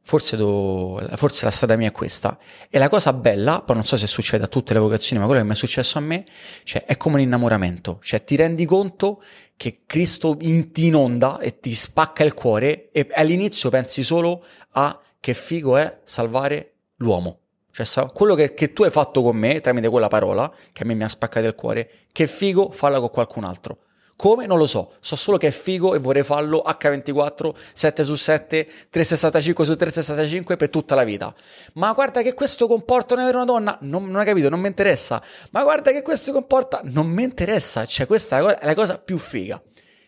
[0.03, 2.37] forse, do- forse la strada mia è questa.
[2.69, 5.41] E la cosa bella, poi non so se succede a tutte le vocazioni, ma quello
[5.41, 6.23] che mi è successo a me,
[6.63, 7.97] cioè, è come un innamoramento.
[8.03, 9.23] Cioè, ti rendi conto
[9.63, 15.33] che Cristo ti inonda e ti spacca il cuore e all'inizio pensi solo a che
[15.33, 17.39] figo è salvare l'uomo.
[17.71, 20.95] Cioè, quello che, che tu hai fatto con me, tramite quella parola, che a me
[20.95, 23.77] mi ha spaccato il cuore, che figo farla con qualcun altro.
[24.15, 24.45] Come?
[24.45, 28.65] Non lo so, so solo che è figo e vorrei farlo H24, 7 su 7,
[28.89, 31.33] 365 su 365 per tutta la vita.
[31.73, 34.67] Ma guarda che questo comporta non avere una donna, non, non hai capito, non mi
[34.67, 35.21] interessa.
[35.51, 38.75] Ma guarda che questo comporta, non mi interessa, cioè questa è la, cosa, è la
[38.75, 39.61] cosa più figa.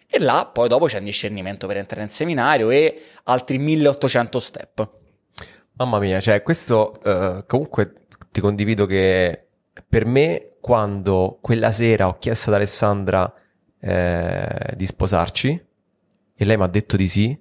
[0.07, 4.89] E là poi dopo c'è un discernimento per entrare in seminario e altri 1800 step.
[5.73, 7.93] Mamma mia, cioè questo eh, comunque
[8.31, 9.47] ti condivido che
[9.87, 13.33] per me quando quella sera ho chiesto ad Alessandra
[13.85, 15.65] eh, di sposarci
[16.37, 17.39] e lei mi ha detto di sì,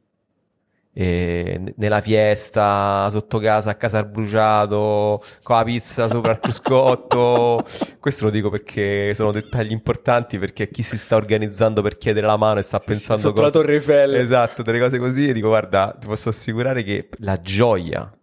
[0.97, 7.61] e nella fiesta, sotto casa, a casa al bruciato, con la pizza sopra il cruscotto.
[7.99, 12.37] Questo lo dico perché sono dettagli importanti perché chi si sta organizzando per chiedere la
[12.37, 13.47] mano e sta pensando Sotto cose...
[13.47, 14.15] la Torre Eiffel.
[14.15, 15.29] Esatto, delle cose così.
[15.29, 18.17] E dico, guarda, ti posso assicurare che la gioia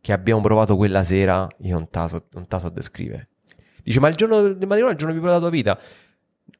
[0.00, 3.30] che abbiamo provato quella sera, io non taso, non taso a descrivere.
[3.82, 5.76] Dice, ma il giorno del matrimonio è il giorno più bello della tua vita?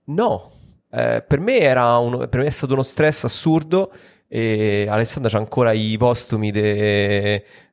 [0.07, 0.52] No,
[0.95, 3.93] eh, per, me era un, per me è stato uno stress assurdo
[4.29, 6.51] e Alessandra c'ha ancora i postumi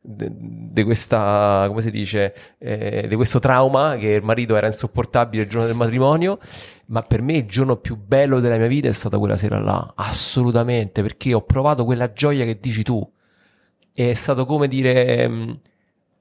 [0.01, 5.49] di questa, come si dice, eh, di questo trauma che il marito era insopportabile il
[5.49, 6.37] giorno del matrimonio,
[6.87, 9.93] ma per me il giorno più bello della mia vita è stata quella sera là,
[9.95, 13.09] assolutamente, perché ho provato quella gioia che dici tu.
[13.93, 15.51] È stato come dire mm,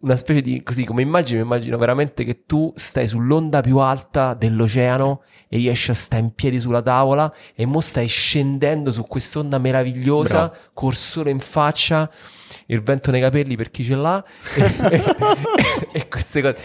[0.01, 5.23] una specie di così come immagino, immagino veramente che tu stai sull'onda più alta dell'oceano
[5.49, 10.49] e riesci a stare in piedi sulla tavola e mo stai scendendo su quest'onda meravigliosa,
[10.49, 10.55] Bravo.
[10.73, 12.09] col sole in faccia,
[12.67, 14.25] il vento nei capelli per chi ce l'ha
[14.55, 15.05] e, e-
[15.99, 16.57] e queste cose.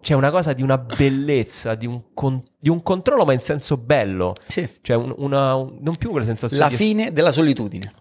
[0.00, 3.76] C'è una cosa di una bellezza, di un, con- di un controllo, ma in senso
[3.76, 4.34] bello.
[4.46, 4.68] Sì.
[4.80, 7.92] Cioè, un- una, un- non più quella sensazione La fine della solitudine.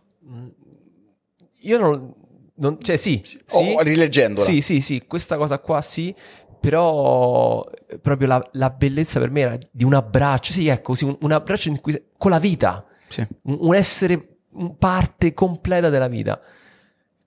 [1.61, 2.13] io non,
[2.55, 4.45] non- cioè sì, sì, O rileggendola.
[4.45, 6.13] sì, sì, sì, questa cosa qua sì,
[6.59, 11.03] però eh, proprio la, la bellezza per me era di un abbraccio, sì, ecco, sì,
[11.05, 13.25] un, un abbraccio cui, con la vita, Sì.
[13.43, 14.37] un, un essere
[14.79, 16.39] parte completa della vita.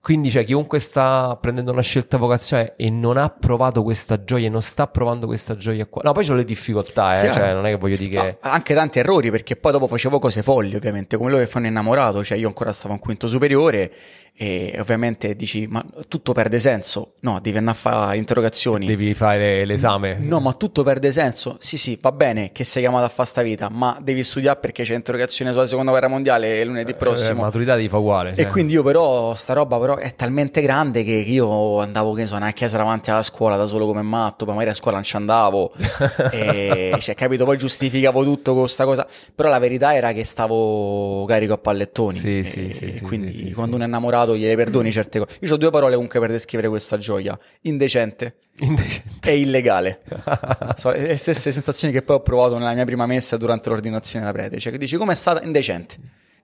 [0.01, 4.49] Quindi, cioè, chiunque sta prendendo una scelta vocazionale e non ha provato questa gioia e
[4.49, 6.01] non sta provando questa gioia qua.
[6.05, 8.37] No, poi c'ho le difficoltà, eh, cioè, non è che voglio dire che.
[8.39, 11.67] Ah, anche tanti errori perché poi dopo facevo cose folli ovviamente come loro che fanno
[11.67, 13.91] innamorato cioè io ancora stavo in quinto superiore
[14.35, 19.65] e ovviamente dici ma tutto perde senso no devi andare a fare interrogazioni Devi fare
[19.65, 20.17] l'esame.
[20.19, 23.41] no ma tutto perde senso sì sì va bene che sei chiamato a fare sta
[23.41, 27.75] vita ma devi studiare perché c'è interrogazione sulla seconda guerra mondiale lunedì Eh, prossimo maturità
[27.77, 28.31] ti fa uguale.
[28.31, 28.47] e cioè.
[28.47, 32.35] quindi io però, sta roba però è talmente grande che io andavo, che ne so,
[32.35, 35.15] a chiesa davanti alla scuola da solo come matto, poi magari a scuola non ci
[35.15, 35.71] andavo,
[36.31, 41.25] e, cioè, capito, poi giustificavo tutto con questa cosa, però la verità era che stavo
[41.25, 43.75] carico a pallettoni, Sì, e- sì, sì, e sì, quindi sì, quando sì.
[43.75, 45.37] uno è innamorato gliele perdoni certe cose.
[45.41, 49.29] Io ho due parole comunque per descrivere questa gioia, indecente Indecente.
[49.31, 50.01] e illegale.
[50.75, 54.31] So, le stesse sensazioni che poi ho provato nella mia prima messa durante l'ordinazione da
[54.31, 54.59] prete.
[54.59, 55.95] Cioè, che dici come è stata indecente.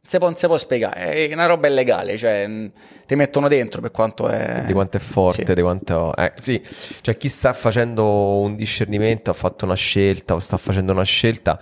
[0.07, 2.47] Si può, si può spiegare, è una roba illegale, cioè
[3.07, 4.63] ti mettono dentro per quanto è...
[4.67, 5.53] di quanto è forte, Sì.
[5.55, 6.15] di quanto...
[6.15, 6.61] Eh, sì,
[7.01, 11.59] cioè chi sta facendo un discernimento, ha fatto una scelta o sta facendo una scelta,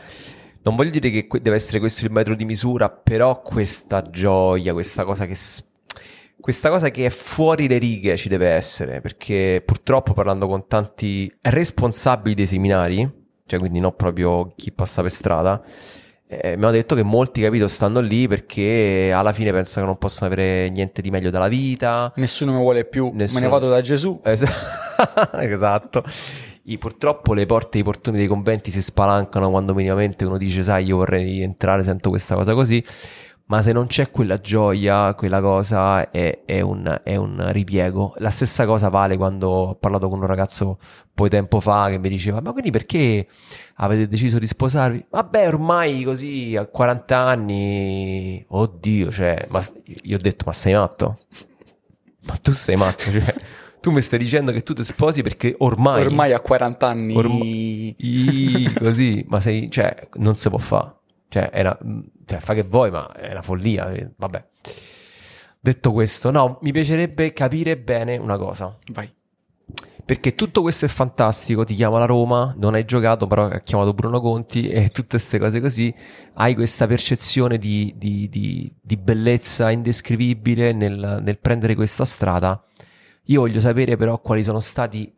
[0.64, 5.06] non voglio dire che deve essere questo il metro di misura, però questa gioia, questa
[5.06, 5.38] cosa che...
[6.40, 11.34] Questa cosa che è fuori le righe ci deve essere, perché purtroppo parlando con tanti
[11.42, 13.10] responsabili dei seminari,
[13.46, 15.64] cioè quindi non proprio chi passa per strada,
[16.28, 20.00] eh, mi hanno detto che molti, capito, stanno lì perché alla fine pensano che non
[20.00, 23.40] possono avere niente di meglio dalla vita, Nessuno mi vuole più, Nessuno.
[23.40, 24.20] me ne vado da Gesù.
[24.24, 24.44] Es-
[25.40, 26.04] esatto.
[26.64, 30.64] I- purtroppo le porte e i portoni dei conventi si spalancano quando minimamente uno dice,
[30.64, 32.84] sai, io vorrei entrare, sento questa cosa così.
[33.46, 38.14] Ma se non c'è quella gioia, quella cosa è, è un, è un ripiego.
[38.18, 40.80] La stessa cosa vale quando ho parlato con un ragazzo
[41.14, 43.28] poi tempo fa che mi diceva: Ma quindi perché
[43.76, 45.06] avete deciso di sposarvi?
[45.10, 49.62] Vabbè, ormai così a 40 anni, oddio, cioè, ma
[50.04, 51.20] io ho detto: Ma sei matto?
[52.26, 53.36] Ma tu sei matto, cioè,
[53.82, 57.14] tu mi stai dicendo che tu ti sposi perché ormai, Ormai a 40 anni...
[57.18, 61.02] Orm- i- così, ma sei, cioè, non si può fare.
[61.34, 61.76] Cioè, era,
[62.26, 63.92] cioè, fa che vuoi, ma è una follia.
[63.92, 64.46] eh, Vabbè.
[65.60, 68.78] Detto questo, no, mi piacerebbe capire bene una cosa.
[68.92, 69.12] Vai.
[70.06, 73.96] Perché tutto questo è fantastico, ti chiama la Roma, non hai giocato, però ha chiamato
[73.96, 75.92] Bruno Conti e tutte queste cose così,
[76.36, 82.64] hai questa percezione di, di- di- di bellezza indescrivibile nel, nel prendere questa strada.
[83.24, 85.12] Io voglio sapere però quali sono stati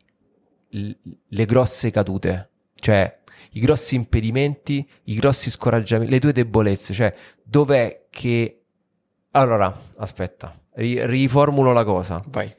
[0.70, 3.20] le grosse cadute, cioè
[3.56, 8.60] i grossi impedimenti, i grossi scoraggiamenti, le tue debolezze, cioè dov'è che...
[9.32, 12.54] Allora, aspetta, ri- riformulo la cosa Vai.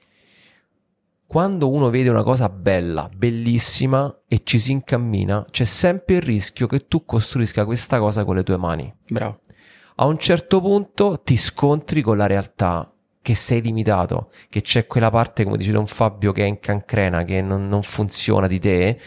[1.26, 6.68] quando uno vede una cosa bella, bellissima e ci si incammina, c'è sempre il rischio
[6.68, 8.92] che tu costruisca questa cosa con le tue mani.
[9.08, 9.42] Bravo.
[10.00, 12.92] A un certo punto ti scontri con la realtà
[13.22, 17.24] che sei limitato, che c'è quella parte, come dice Don Fabio, che è in cancrena,
[17.24, 19.00] che non, non funziona di te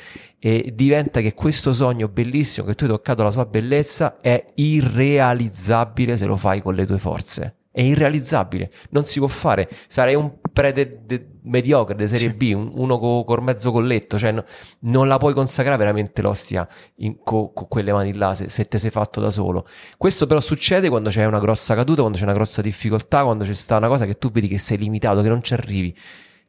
[0.42, 6.16] e diventa che questo sogno bellissimo che tu hai toccato la sua bellezza è irrealizzabile
[6.16, 7.56] se lo fai con le tue forze.
[7.72, 9.68] È irrealizzabile, non si può fare.
[9.86, 12.34] Sarei un prete de- mediocre di serie Sì.
[12.34, 14.44] B, un- uno co- mezzo colletto, cioè no-
[14.80, 16.66] non la puoi consacrare veramente l'ostia
[16.96, 19.66] in- co- con quelle mani là se, se te sei fatto da solo.
[19.96, 23.52] Questo però succede quando c'è una grossa caduta, quando c'è una grossa difficoltà, quando c'è
[23.52, 25.96] sta una cosa che tu vedi che sei limitato, che non ci arrivi.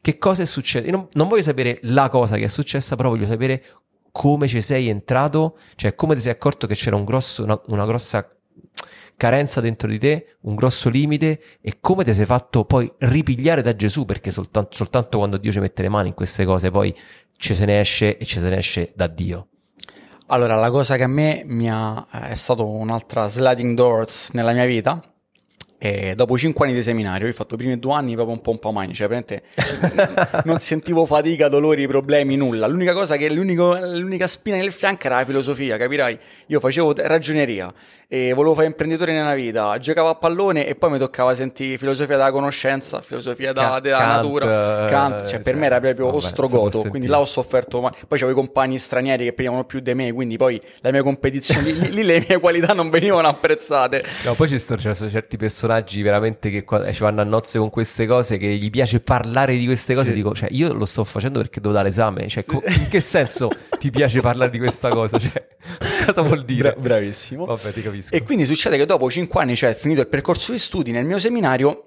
[0.01, 0.89] Che cosa è successo?
[0.89, 3.63] Non, non voglio sapere la cosa che è successa, però voglio sapere
[4.11, 7.85] come ci sei entrato, cioè come ti sei accorto che c'era un grosso, una, una
[7.85, 8.27] grossa
[9.15, 13.75] carenza dentro di te, un grosso limite e come ti sei fatto poi ripigliare da
[13.75, 16.93] Gesù, perché soltanto, soltanto quando Dio ci mette le mani in queste cose poi
[17.37, 19.47] ci se ne esce e ci se ne esce da Dio.
[20.27, 24.65] Allora, la cosa che a me mi ha, è stato un'altra sliding doors nella mia
[24.65, 25.01] vita.
[25.83, 28.59] E dopo cinque anni di seminario, io ho fatto i primi due anni proprio un
[28.59, 29.41] po' mani, cioè veramente
[30.45, 32.67] non sentivo fatica, dolori, problemi, nulla.
[32.67, 36.19] L'unica cosa che l'unica spina nel fianco era la filosofia, capirai?
[36.45, 37.73] Io facevo ragioneria
[38.13, 42.17] e volevo fare imprenditore nella vita, giocavo a pallone e poi mi toccava sentire filosofia
[42.17, 46.17] della conoscenza, filosofia da- della Kant, natura, Kant, cioè, cioè, per me era proprio vabbè,
[46.17, 49.93] ostrogoto, quindi là ho sofferto, ma poi avevo i compagni stranieri che prendevano più di
[49.93, 54.03] me, quindi poi la mia competizione, lì, lì le mie qualità non venivano apprezzate.
[54.25, 57.59] No, poi ci sono, ci sono certi personaggi veramente che qua- ci vanno a nozze
[57.59, 60.09] con queste cose, che gli piace parlare di queste cose.
[60.09, 60.15] Sì.
[60.17, 62.27] Dico, cioè, io lo sto facendo perché devo dare l'esame.
[62.27, 63.47] Cioè, co- in che senso
[63.79, 65.17] ti piace parlare di questa cosa?
[65.17, 65.47] Cioè,
[66.07, 66.73] cosa vuol dire?
[66.73, 67.45] Bra- bravissimo.
[67.45, 67.99] Vabbè, ti capisco.
[68.09, 71.19] E quindi succede che dopo cinque anni, cioè finito il percorso di studi nel mio
[71.19, 71.85] seminario,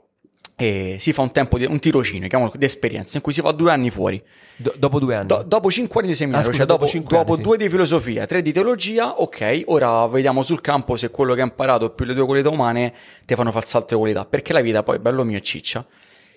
[0.56, 3.50] eh, si fa un tempo di un tirocinio, chiamiamolo di esperienza, in cui si fa
[3.50, 4.22] due anni fuori.
[4.56, 5.26] Do- dopo due anni.
[5.26, 7.42] Do- dopo cinque anni di seminario, Ah, scusa, cioè dopo, dopo dopo anni, sì.
[7.42, 11.48] due di filosofia, tre di teologia, ok, ora vediamo sul campo se quello che hai
[11.48, 12.92] imparato più le tue qualità umane
[13.24, 15.84] ti fanno far salto le qualità, perché la vita poi, bello mio, è ciccia.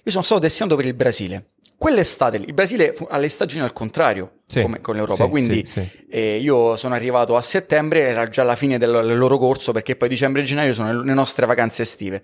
[0.04, 1.50] Io sono stato destinato per il Brasile.
[1.78, 5.64] Quell'estate, lì- il Brasile ha le stagioni al contrario, Sì, come con l'Europa, sì, quindi
[5.66, 9.72] sì, eh, io sono arrivato a settembre, era già la fine del, del loro corso,
[9.74, 12.24] perché poi dicembre e gennaio sono le, nostre vacanze estive.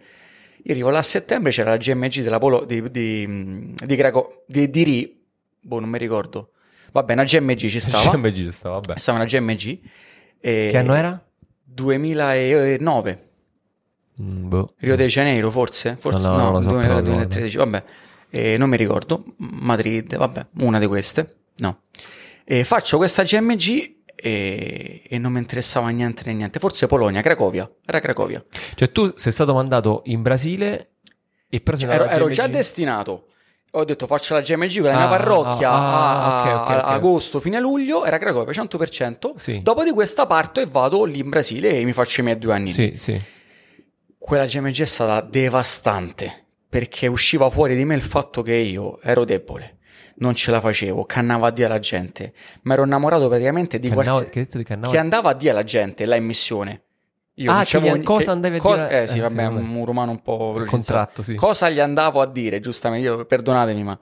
[0.63, 4.69] Io arrivo là a settembre, c'era la GMG della Polo di, di, di Craco, di,
[4.71, 5.23] di Ri,
[5.61, 6.49] boh, non mi ricordo.
[6.91, 8.09] Vabbè, una GMG ci stava.
[8.09, 8.97] CMG sta, vabbè.
[8.97, 9.79] Stava una GMG.
[10.39, 11.23] e- Che anno era?
[11.63, 13.27] 2009,
[14.21, 14.73] Mm, boh.
[14.77, 15.95] Rio de Janeiro forse?
[15.99, 17.83] Forse No, no, no, non lo so 2000 proprio, 2013, vabbè.
[18.35, 21.83] Eh, non mi ricordo, Madrid, vabbè, una di queste, no.
[22.43, 27.71] E faccio questa GMG e, e non mi interessava niente né niente, forse Polonia, Cracovia,
[27.85, 28.43] era Cracovia.
[28.73, 30.93] Cioè, tu sei stato mandato in Brasile
[31.47, 33.27] e però sei Ero, ero già destinato.
[33.75, 36.77] Ho detto faccio la GMG con la mia Ah, parrocchia ah, a, ok, ok, a-
[36.87, 36.91] ok.
[36.93, 39.33] agosto, fine luglio, era Cracovia 100%.
[39.35, 39.61] Sì.
[39.61, 42.53] Dopo di questa parto e vado lì in Brasile e mi faccio i miei due
[42.53, 42.69] anni.
[42.69, 43.19] Sì, sì.
[44.17, 46.42] Quella GMG è stata devastante
[46.73, 49.77] perché usciva fuori di me il fatto che io ero debole,
[50.15, 54.29] non ce la facevo, cannavo a Dio alla gente, mi ero innamorato praticamente di qualsiasi...
[54.29, 56.81] che che andava a Dio alla gente là in missione.
[57.35, 59.03] Io Ah, gli- ni- cosa che- andavi a cosa- dire?
[59.03, 60.67] Eh sì, Eh, vabbè, sì, un romano un po' velocizzato.
[60.67, 61.35] contratto, sì.
[61.35, 63.99] Cosa gli andavo a dire, giustamente, io perdonatemi, ma...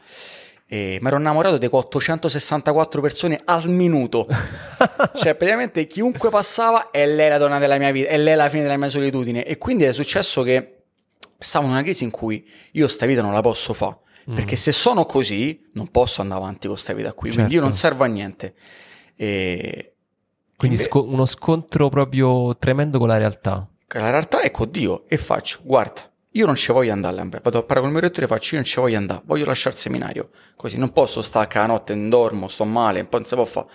[0.74, 4.28] Eh, mi ero innamorato di 464 persone al minuto.
[5.16, 8.62] cioè, praticamente chiunque passava è lei la donna della mia vita, è lei la fine
[8.64, 9.44] della mia solitudine.
[9.46, 10.81] E quindi è successo che
[11.42, 13.98] stavo in una crisi in cui io sta vita non la posso fare.
[14.34, 17.32] Perché se sono così, non posso andare avanti con questa vita qui.
[17.32, 17.66] Quindi io Certo.
[17.68, 18.54] non servo a niente.
[19.16, 19.96] E...
[20.56, 23.68] Quindi inve- sco- uno scontro proprio tremendo con la realtà.
[23.88, 27.58] la realtà è con Dio e faccio, guarda, io non ci voglio andare all'Ambra, vado
[27.58, 29.76] a parlare con il mio rettore e faccio, io non ci voglio andare, voglio lasciare
[29.76, 33.26] il seminario, così non posso stare a notte, non dormo, sto male, un po' non
[33.26, 33.68] si può fare.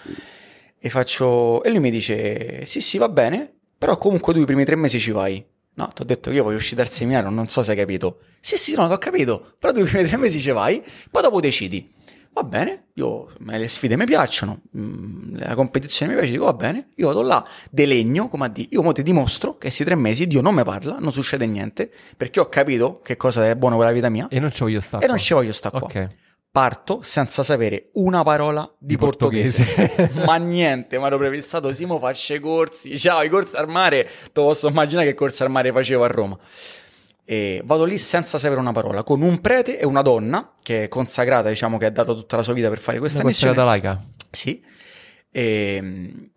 [0.78, 4.64] E faccio, e lui mi dice, sì sì va bene, però comunque tu i primi
[4.64, 5.44] tre mesi ci vai.
[5.78, 8.20] No, ti ho detto che io voglio uscire dal seminario, non so se hai capito.
[8.40, 11.22] Sì sì, no, ti ho capito, però tu i primi tre mesi ci vai, poi
[11.22, 11.92] dopo decidi.
[12.32, 16.88] Va bene, io, le sfide mi piacciono, mm, la competizione mi piace, dico va bene,
[16.96, 20.26] io vado là, delegno, come a dire, io mo ti dimostro che questi tre mesi
[20.26, 23.86] Dio non mi parla, non succede niente, perché ho capito che cosa è buono per
[23.86, 25.04] la vita mia E non ci voglio stare.
[25.04, 25.88] e non ci voglio stare qua.
[26.56, 30.20] Parto senza sapere una parola di, Di portoghese, portoghese.
[30.24, 34.30] ma niente, mi ero prefissato, Simo faccio i corsi, ciao, i corsi al mare, te
[34.32, 36.38] posso immaginare che corsi al mare facevo a Roma.
[37.26, 40.88] E vado lì senza sapere una parola, con un prete e una donna che è
[40.88, 43.54] consacrata, diciamo che ha dato tutta la sua vita per fare questa Una missione.
[43.54, 44.08] consacrata laica.
[44.30, 44.64] Sì.
[45.30, 46.30] E,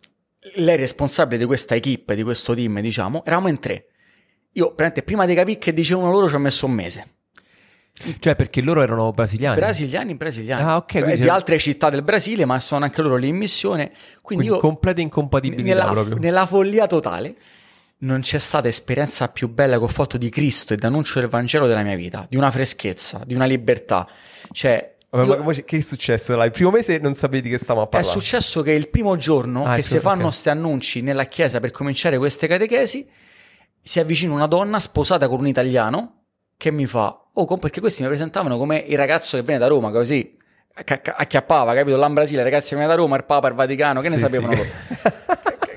[0.55, 3.23] lei è responsabile di questa equipe, di questo team, diciamo.
[3.23, 3.85] Eravamo in tre.
[4.51, 7.18] Io, praticamente, prima di capire che dicevano loro, ci ho messo un mese.
[8.19, 9.55] Cioè, perché loro erano brasiliani.
[9.59, 10.63] Brasiliani, brasiliani.
[10.63, 13.35] Ah, ok, Eh, quindi di altre città del Brasile, ma sono anche loro lì in
[13.35, 13.87] missione.
[14.21, 16.17] Quindi, Quindi io, completa incompatibilità nella, proprio.
[16.17, 17.35] nella follia totale,
[17.99, 21.67] non c'è stata esperienza più bella che ho fatto di Cristo e d'annuncio del Vangelo
[21.67, 24.07] della mia vita, di una freschezza, di una libertà.
[24.51, 26.35] Cioè, Vabbè, io- che è successo?
[26.35, 28.17] Là, il primo mese non sapevi di che stavamo a È parlare.
[28.19, 32.17] successo che il primo giorno Ah, che si fanno questi annunci nella chiesa per cominciare
[32.17, 33.05] queste catechesi,
[33.81, 36.13] si avvicina una donna sposata con un italiano
[36.59, 39.91] che mi fa, oh, perché questi mi presentavano come il ragazzo che viene da Roma,
[39.91, 40.35] così
[40.73, 41.95] acchiappava, capito?
[41.95, 44.21] Là in Brasile, ragazzi che viene da Roma, il Papa, il Vaticano, che ne Sì,
[44.21, 44.69] sapevano sì.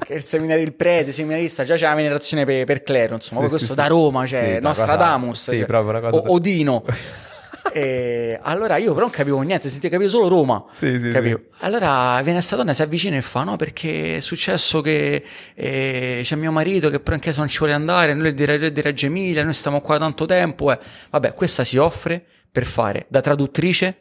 [0.04, 3.42] Che- il seminario, il prete, il seminarista, già c'è la venerazione per, per clero, insomma,
[3.42, 5.66] Sì, questo da Roma, cioè Nostradamus, cioè,
[6.10, 6.82] o- Odino.
[7.72, 10.64] E allora io però non capivo niente, senti, capivo solo Roma.
[10.72, 11.40] Sì, sì, Capivo.
[11.60, 16.36] Allora viene sta donna, si avvicina e fa: No, perché è successo che eh, c'è
[16.36, 19.06] mio marito che però in chiesa non ci vuole andare, noi di, Re- di Reggio
[19.06, 20.70] Emilia, noi stiamo qua da tanto tempo.
[20.72, 20.78] eh.
[21.10, 23.96] Vabbè, questa si offre per fare da traduttrice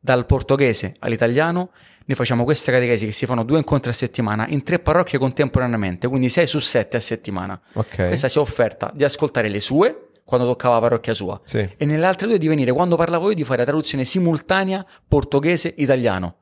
[0.00, 1.70] dal portoghese all'italiano.
[2.06, 6.06] Noi facciamo queste catechesi che si fanno due incontri a settimana in tre parrocchie contemporaneamente,
[6.06, 7.58] quindi 6 su 7 a settimana.
[7.72, 8.08] Ok.
[8.08, 11.58] Questa si è offerta di ascoltare le sue quando toccava la parrocchia sua Sì.
[11.76, 16.36] e nelle altre due di venire quando parlavo io di fare la traduzione simultanea portoghese-italiano.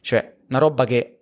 [0.00, 1.12] Cioè, una roba che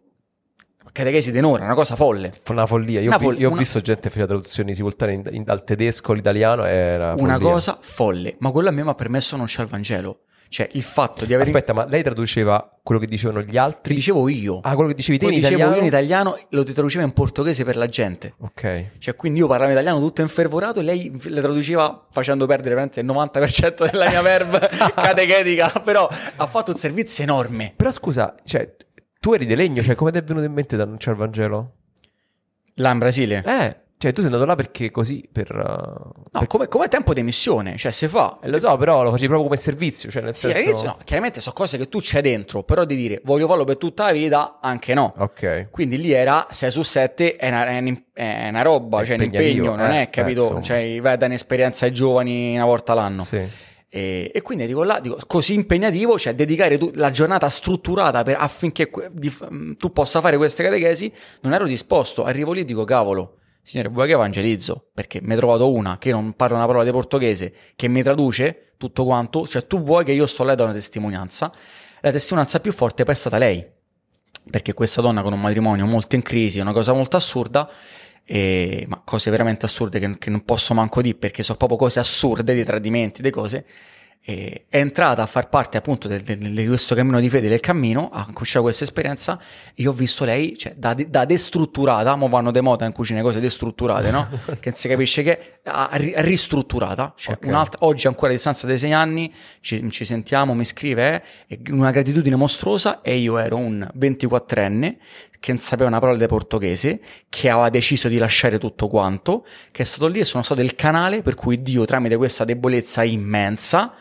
[0.93, 2.30] catechesi tenore, una cosa folle.
[2.51, 3.01] Una follia.
[3.01, 5.64] Io, Una ho vi- io ho una- visto gente fare traduzioni simultanee in- in- dal
[5.64, 6.64] tedesco all'italiano.
[6.64, 7.51] Era Una follia.
[7.53, 10.20] cosa folle, ma quello a me mi ha permesso non c'è il Vangelo.
[10.49, 13.95] Cioè, il fatto di aver Aspetta, ma lei traduceva quello che dicevano gli che altri?
[13.95, 14.61] dicevo io.
[14.62, 15.74] Ah, quello che dicevi te Lo in dicevo italiano?
[15.76, 18.34] io in italiano, lo traduceva in portoghese per la gente.
[18.38, 18.84] Ok.
[18.99, 23.07] Cioè, quindi io parlavo italiano tutto infervorato e lei le traduceva facendo perdere veramente il
[23.07, 27.72] 90% della mia verve catechetica, però ha fatto un servizio enorme.
[27.74, 28.76] Però scusa, cioè,
[29.18, 31.72] tu eri di legno, cioè come ti è venuto in mente di annunciare il Vangelo?
[32.74, 33.42] Là in Brasile.
[33.47, 35.50] Eh, cioè tu sei andato là perché così per...
[35.50, 38.38] uh, No, per- come, come tempo di missione, cioè se fa.
[38.42, 40.57] Eh, lo so, però lo facevi proprio come servizio, cioè nel Sì, senso...
[40.59, 43.78] all'inizio no, chiaramente sono cose che tu c'hai dentro, però di dire voglio farlo per
[43.78, 45.14] tutta la vita, anche no.
[45.16, 45.68] Ok.
[45.70, 49.16] Quindi lì era 6 su 7 è una, è un- è una roba, È cioè
[49.16, 50.59] un impegno, non eh, è capito?
[50.59, 53.22] eh, cioè vai a dare un'esperienza ai giovani una volta l'anno.
[53.24, 53.42] Sì.
[53.88, 58.36] E, e quindi dico là, dico, così impegnativo, cioè dedicare tu- la giornata strutturata per-
[58.38, 62.24] affinché que- di- mm, tu possa fare queste catechesi, non ero disposto.
[62.24, 64.90] Arrivo lì e dico, cavolo, signore, vuoi che evangelizzo?
[64.92, 68.74] Perché mi hai trovato una che non parla una parola di portoghese, che mi traduce
[68.76, 71.52] tutto quanto, cioè tu vuoi che io sto là e do una testimonianza.
[72.00, 73.66] La testimonianza più forte poi è stata lei,
[74.50, 77.68] perché questa donna con un matrimonio molto in crisi, una cosa molto assurda,
[78.24, 82.00] e- ma cose veramente assurde che, che non posso manco dire perché sono proprio cose
[82.00, 83.64] assurde, dei tradimenti, delle cose.
[84.27, 88.62] È entrata a far parte appunto di questo cammino di fede, del cammino, ha cominciato
[88.62, 89.39] questa esperienza
[89.75, 93.20] e io ho visto lei, cioè, da, da destrutturata, mo vanno de moda in cucina
[93.20, 94.27] cose destrutturate, no?
[94.61, 97.45] che non si capisce che, a, ri- ristrutturata, cioè Ok.
[97.45, 101.91] un'altra, oggi ancora a distanza di sei anni, ci, ci sentiamo, mi scrive, eh, una
[101.91, 104.97] gratitudine mostruosa e io ero un 24enne
[105.39, 106.99] che non sapeva una parola di portoghese,
[107.29, 110.75] che aveva deciso di lasciare tutto quanto, che è stato lì e sono stato il
[110.75, 113.93] canale per cui Dio, tramite questa debolezza immensa,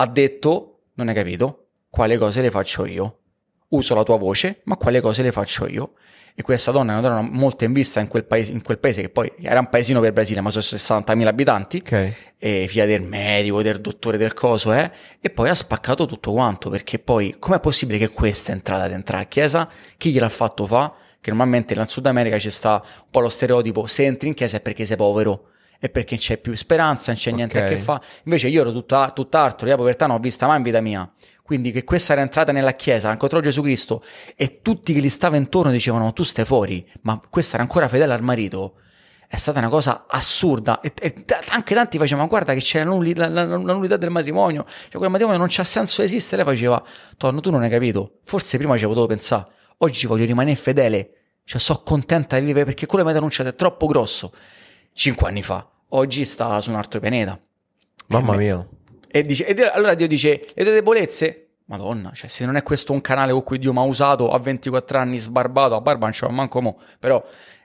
[0.00, 3.18] ha detto, non hai capito, quale cose le faccio io.
[3.70, 5.94] Uso la tua voce, ma quale cose le faccio io.
[6.34, 9.00] E questa donna è una donna molto in vista in quel paese, in quel paese
[9.00, 12.12] che poi era un paesino per Brasile, ma sono 60.000 abitanti Ok.
[12.38, 14.88] e figlia del medico, del dottore, del coso, eh?
[15.20, 18.92] E poi ha spaccato tutto quanto, perché poi com'è possibile che questa è entrata ad
[18.92, 19.68] entrare a chiesa?
[19.96, 20.94] Chi gliel'ha fatto fa?
[21.20, 24.58] Che normalmente nel Sud America ci sta un po' lo stereotipo, se entri in chiesa
[24.58, 25.48] è perché sei povero,
[25.78, 28.00] è perché non c'è più speranza, non c'è niente a che fa.
[28.24, 31.10] Invece io ero tutta- tutt'altro, io la povertà non ho vista mai in vita mia.
[31.42, 34.02] Quindi che questa era entrata nella chiesa, incontrò Gesù Cristo
[34.36, 38.12] e tutti che gli stava intorno dicevano tu stai fuori, ma questa era ancora fedele
[38.12, 38.74] al marito.
[39.26, 40.80] È stata una cosa assurda.
[40.80, 43.96] E, e t- anche tanti facevano guarda che c'è la, nulli- la- la- la nullità
[43.96, 44.64] del matrimonio.
[44.66, 46.82] Cioè quel matrimonio non c'ha senso esiste lei faceva
[47.16, 48.18] Tonno tu non hai capito.
[48.24, 49.46] Forse prima ci potevo pensare.
[49.78, 51.10] Oggi voglio rimanere fedele.
[51.44, 54.32] Cioè so contenta di vivere perché quello che mi ha denunciato è troppo grosso
[54.98, 57.40] cinque anni fa oggi sta su un altro pianeta
[58.08, 58.68] Mamma E mia.
[59.06, 61.50] e dice, e allora Dio dice, le tue debolezze?
[61.66, 64.38] Madonna, cioè se non è questo un canale con cui Dio mi ha usato a
[64.38, 67.22] 24 anni sbarbato, a barba non c'ho manco mo, però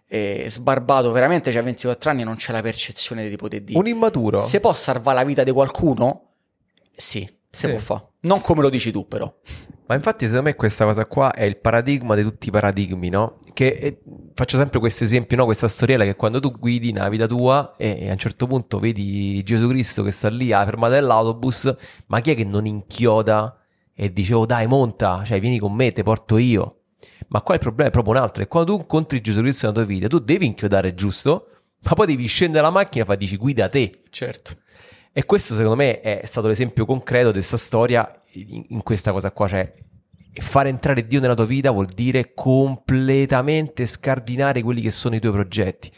[0.07, 3.79] eh, sbarbato veramente, cioè a 24 anni non c'è la percezione di poter dire.
[3.79, 4.41] Un immaturo.
[4.41, 6.31] Se può salvare la vita di qualcuno?
[6.93, 7.73] Sì, se Sì.
[7.73, 8.07] può fare.
[8.21, 9.31] Non come lo dici tu però.
[9.85, 13.39] Ma infatti secondo me questa cosa qua è il paradigma di tutti i paradigmi, no?
[13.53, 14.01] Che eh,
[14.33, 15.45] faccio sempre questo esempio, no?
[15.45, 18.79] Questa storiella che quando tu guidi nella vita tua e, e a un certo punto
[18.79, 21.75] vedi Gesù Cristo che sta lì alla fermata dell'autobus,
[22.07, 23.57] ma chi è che non inchioda
[23.93, 26.77] e dice oh dai monta, cioè vieni con me, te porto io.
[27.27, 29.79] Ma qua il problema è proprio un altro, è quando tu incontri Gesù Cristo nella
[29.83, 31.47] tua vita, tu devi inchiodare giusto,
[31.83, 34.03] ma poi devi scendere dalla macchina e fai dici guida te.
[34.09, 34.53] Certo.
[35.13, 39.31] E questo secondo me è stato l'esempio concreto di questa storia in, in questa cosa
[39.31, 39.71] qua, cioè
[40.41, 45.31] fare entrare Dio nella tua vita vuol dire completamente scardinare quelli che sono i tuoi
[45.33, 45.91] progetti.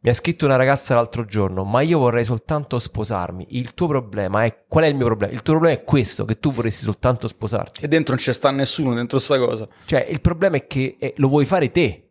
[0.00, 3.46] Mi ha scritto una ragazza l'altro giorno, ma io vorrei soltanto sposarmi.
[3.50, 4.64] Il tuo problema è...
[4.68, 5.32] Qual è il mio problema?
[5.32, 7.82] Il tuo problema è questo, che tu vorresti soltanto sposarti.
[7.82, 9.66] E dentro non c'è sta nessuno dentro sta cosa.
[9.86, 12.03] Cioè, il problema è che eh, lo vuoi fare te.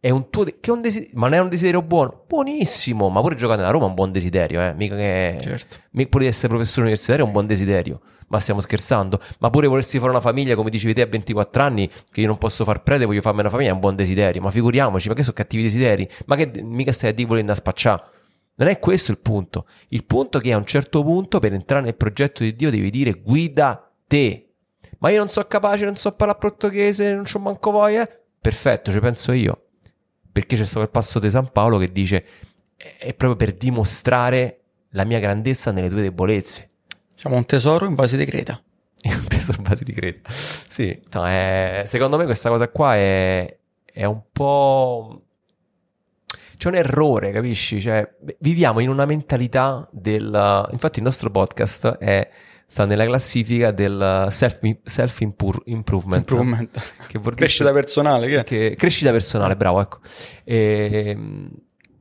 [0.00, 2.24] È un tuo, de- che è un desiderio, ma non è un desiderio buono?
[2.26, 4.72] Buonissimo, ma pure giocare nella Roma è un buon desiderio, eh?
[4.74, 5.38] Mica che...
[5.40, 5.76] Certo.
[5.90, 9.20] Mi- Pure essere professore universitario è un buon desiderio, ma stiamo scherzando?
[9.40, 12.38] Ma pure volersi fare una famiglia, come dicevi te, a 24 anni, che io non
[12.38, 14.40] posso far prete, voglio farmi una famiglia, è un buon desiderio.
[14.40, 16.08] Ma figuriamoci, ma che sono cattivi desideri?
[16.26, 18.02] Ma che mica stai a dire volendo spacciare?
[18.54, 19.66] Non è questo il punto.
[19.88, 22.90] Il punto è che a un certo punto, per entrare nel progetto di Dio, devi
[22.90, 24.48] dire guida te.
[24.98, 28.08] Ma io non so capace, non so parlare portoghese, non c'ho manco voglia.
[28.40, 29.62] Perfetto, ci penso io.
[30.38, 32.24] Perché c'è stato il passo di San Paolo che dice
[32.76, 34.60] è proprio per dimostrare
[34.90, 36.68] la mia grandezza nelle tue debolezze.
[37.12, 38.62] Siamo un tesoro in vasi di creta.
[39.02, 40.30] un tesoro base di creta.
[40.68, 45.24] Sì, no, è- secondo me questa cosa qua è, è un po'...
[46.56, 47.80] C'è un errore, capisci?
[47.80, 48.08] Cioè,
[48.38, 50.68] viviamo in una mentalità del...
[50.70, 52.30] Infatti il nostro podcast è,
[52.70, 56.20] sta nella classifica del self, self impur- improvement.
[56.20, 56.70] Improvement.
[57.06, 59.98] Che vuol dire- Crescita personale, che che- crescita personale, bravo, ecco.
[60.44, 61.48] Ehm,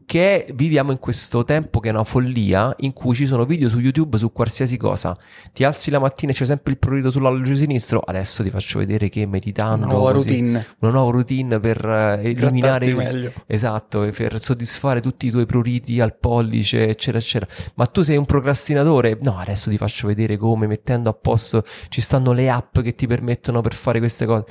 [0.07, 3.77] che viviamo in questo tempo che è una follia in cui ci sono video su
[3.79, 5.13] YouTube su qualsiasi cosa.
[5.51, 7.99] Ti alzi la mattina e c'è sempre il prurito sull'alluce sinistro.
[7.99, 9.85] Adesso ti faccio vedere che meditando.
[9.85, 10.65] Una nuova così- routine.
[10.79, 12.93] Una nuova routine per eh, eliminare.
[12.93, 13.33] Meglio.
[13.45, 17.51] Esatto, per soddisfare tutti i tuoi pruriti al pollice, eccetera, eccetera.
[17.73, 19.17] Ma tu sei un procrastinatore?
[19.21, 23.07] No, adesso ti faccio vedere come mettendo a posto ci stanno le app che ti
[23.07, 24.45] permettono per fare queste cose.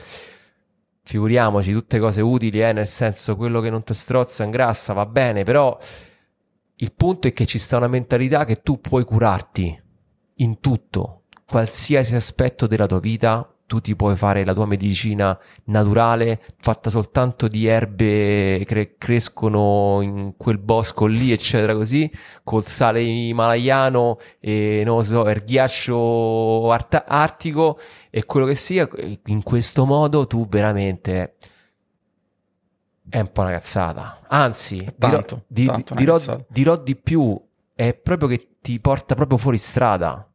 [1.08, 5.44] Figuriamoci, tutte cose utili, eh, nel senso quello che non ti strozza ingrassa, va bene,
[5.44, 5.78] però
[6.74, 9.82] il punto è che ci sta una mentalità che tu puoi curarti
[10.38, 16.40] in tutto, qualsiasi aspetto della tua vita, tu ti puoi fare la tua medicina naturale,
[16.58, 22.10] fatta soltanto di erbe che crescono in quel bosco lì, eccetera, così,
[22.44, 27.78] col sale himalayano e non so, il ghiaccio arta- artico
[28.10, 28.88] e quello che sia,
[29.26, 31.34] in questo modo tu veramente
[33.08, 34.20] è un po' una cazzata.
[34.28, 36.44] Anzi, dirò, Tanto, di- tanto una dirò- cazzata.
[36.48, 37.40] dirò di più,
[37.74, 40.28] è proprio che ti porta proprio fuori strada.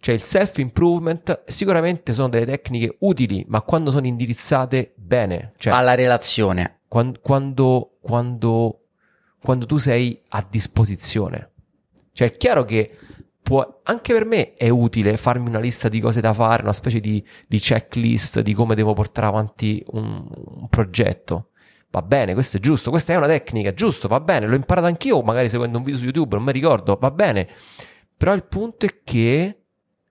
[0.00, 5.94] Cioè il self-improvement sicuramente sono delle tecniche utili, ma quando sono indirizzate bene, cioè Alla
[5.94, 6.80] relazione.
[6.88, 8.84] quan- quando, quando,
[9.42, 11.50] quando tu sei a disposizione.
[12.12, 12.96] Cioè è chiaro che
[13.42, 17.00] può, anche per me è utile farmi una lista di cose da fare, una specie
[17.00, 21.50] di, di checklist di come devo portare avanti un, un progetto.
[21.90, 25.22] Va bene, questo è giusto, questa è una tecnica, giusto, va bene, l'ho imparato anch'io,
[25.22, 27.48] magari seguendo un video su YouTube, non mi ricordo, va bene.
[28.16, 29.62] Però il punto è che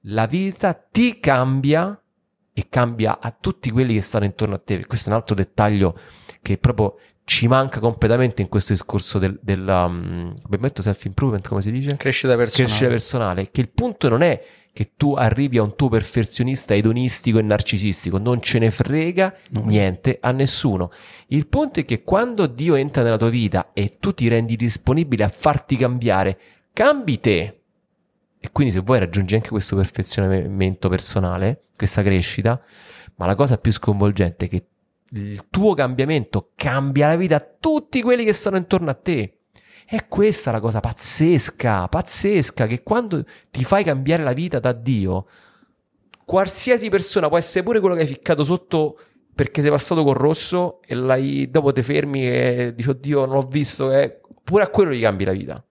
[0.02, 2.00] la vita ti cambia
[2.54, 4.86] e cambia a tutti quelli che stanno intorno a te.
[4.86, 5.94] Questo è un altro dettaglio
[6.42, 10.34] che proprio ci manca completamente in questo discorso del, del um,
[10.74, 11.98] self-improvement, come si dice?
[11.98, 12.66] Crescita personale.
[12.68, 13.52] Crescita personale.
[13.52, 14.42] Che il punto non è
[14.72, 19.66] che tu arrivi a un tuo perfezionista edonistico e narcisistico, non ce ne frega No.
[19.66, 20.92] niente a nessuno.
[21.28, 25.24] Il punto è che quando Dio entra nella tua vita e tu ti rendi disponibile
[25.24, 26.40] a farti cambiare,
[26.74, 27.57] cambi te.
[28.40, 32.62] E quindi se vuoi raggiungi anche questo perfezionamento personale, questa crescita,
[33.16, 34.66] ma la cosa più sconvolgente è che
[35.12, 39.40] il tuo cambiamento cambia la vita a tutti quelli che stanno intorno a te.
[39.86, 45.26] È questa la cosa pazzesca, pazzesca, che quando ti fai cambiare la vita da Dio,
[46.26, 49.00] qualsiasi persona può essere pure quello che hai ficcato sotto
[49.34, 53.92] perché sei passato col rosso e dopo ti fermi e dici oddio non l'ho visto,
[53.92, 55.67] eh, pure a quello gli cambi la vita.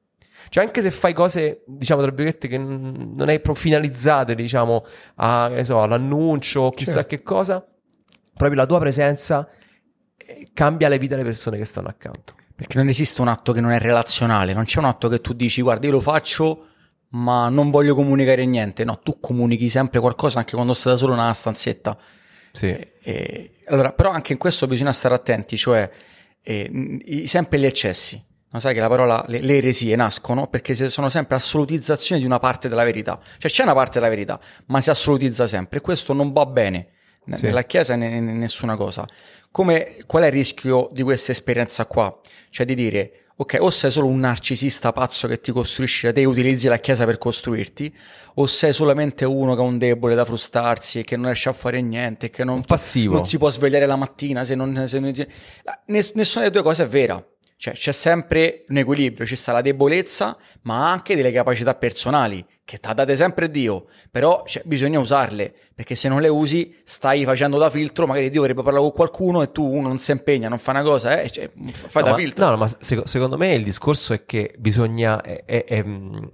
[0.48, 4.84] Cioè anche se fai cose, diciamo, tra virgolette, che non hai proprio finalizzate, diciamo,
[5.16, 7.08] a, che ne so, all'annuncio o chissà Certo.
[7.08, 7.66] che cosa,
[8.34, 9.48] proprio la tua presenza
[10.16, 12.34] eh, cambia le vite delle persone che stanno accanto.
[12.54, 15.34] Perché non esiste un atto che non è relazionale, non c'è un atto che tu
[15.34, 16.68] dici guarda io lo faccio
[17.08, 21.14] ma non voglio comunicare niente, no, tu comunichi sempre qualcosa anche quando stai da solo
[21.14, 21.96] nella stanzetta.
[22.52, 22.66] Sì.
[23.02, 25.88] E- allora, però anche in questo bisogna stare attenti, cioè
[26.42, 26.70] eh,
[27.04, 28.22] i- sempre gli eccessi.
[28.50, 32.38] No, sai che la parola, le, le eresie nascono perché sono sempre assolutizzazioni di una
[32.38, 33.20] parte della verità.
[33.38, 36.88] Cioè c'è una parte della verità, ma si assolutizza sempre e questo non va bene
[37.24, 37.44] ne- Sì.
[37.46, 39.04] nella Chiesa né né nessuna cosa.
[39.50, 42.18] Come, qual è il rischio di questa esperienza qua?
[42.50, 46.20] Cioè di dire, ok, o sei solo un narcisista pazzo che ti costruisci da te
[46.20, 47.94] e utilizzi la Chiesa per costruirti,
[48.34, 51.52] o sei solamente uno che ha un debole da frustrarsi e che non riesce a
[51.52, 52.62] fare niente, che non,
[53.06, 54.84] non si può svegliare la mattina se non...
[54.86, 55.12] Se non
[55.86, 57.22] ness- nessuna delle due cose è vera.
[57.58, 62.76] Cioè c'è sempre un equilibrio, ci sta la debolezza, ma anche delle capacità personali, che
[62.78, 67.24] ti ha date sempre Dio, però cioè, bisogna usarle, perché se non le usi stai
[67.24, 70.48] facendo da filtro, magari Dio vorrebbe parlare con qualcuno e tu uno non si impegna,
[70.50, 72.44] non fa una cosa, eh, cioè, fai No, da ma- filtro.
[72.44, 75.22] No, no, ma se- secondo me il discorso è che bisogna.
[75.22, 76.24] è- è- è, mm,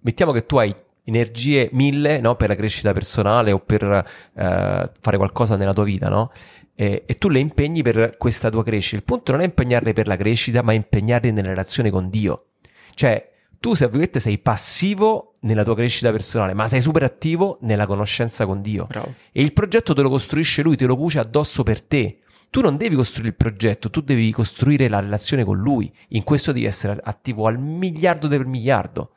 [0.00, 0.74] mettiamo che tu hai
[1.06, 2.34] energie mille no?
[2.36, 6.30] per la crescita personale o per eh, fare qualcosa nella tua vita, no?
[6.76, 8.96] E, e, tu le impegni per questa tua crescita.
[8.96, 12.46] Il punto non è impegnarle per la crescita, ma impegnarle nella relazione con Dio.
[12.94, 17.86] Cioè, tu, se virgolette, sei passivo nella tua crescita personale, ma sei super attivo nella
[17.86, 18.86] conoscenza con Dio.
[18.86, 19.14] Bravo.
[19.32, 22.18] E il progetto te lo costruisce lui, te lo cuce addosso per te.
[22.50, 25.92] Tu non devi costruire il progetto, tu devi costruire la relazione con lui.
[26.08, 29.12] In questo devi essere attivo al miliardo del miliardo.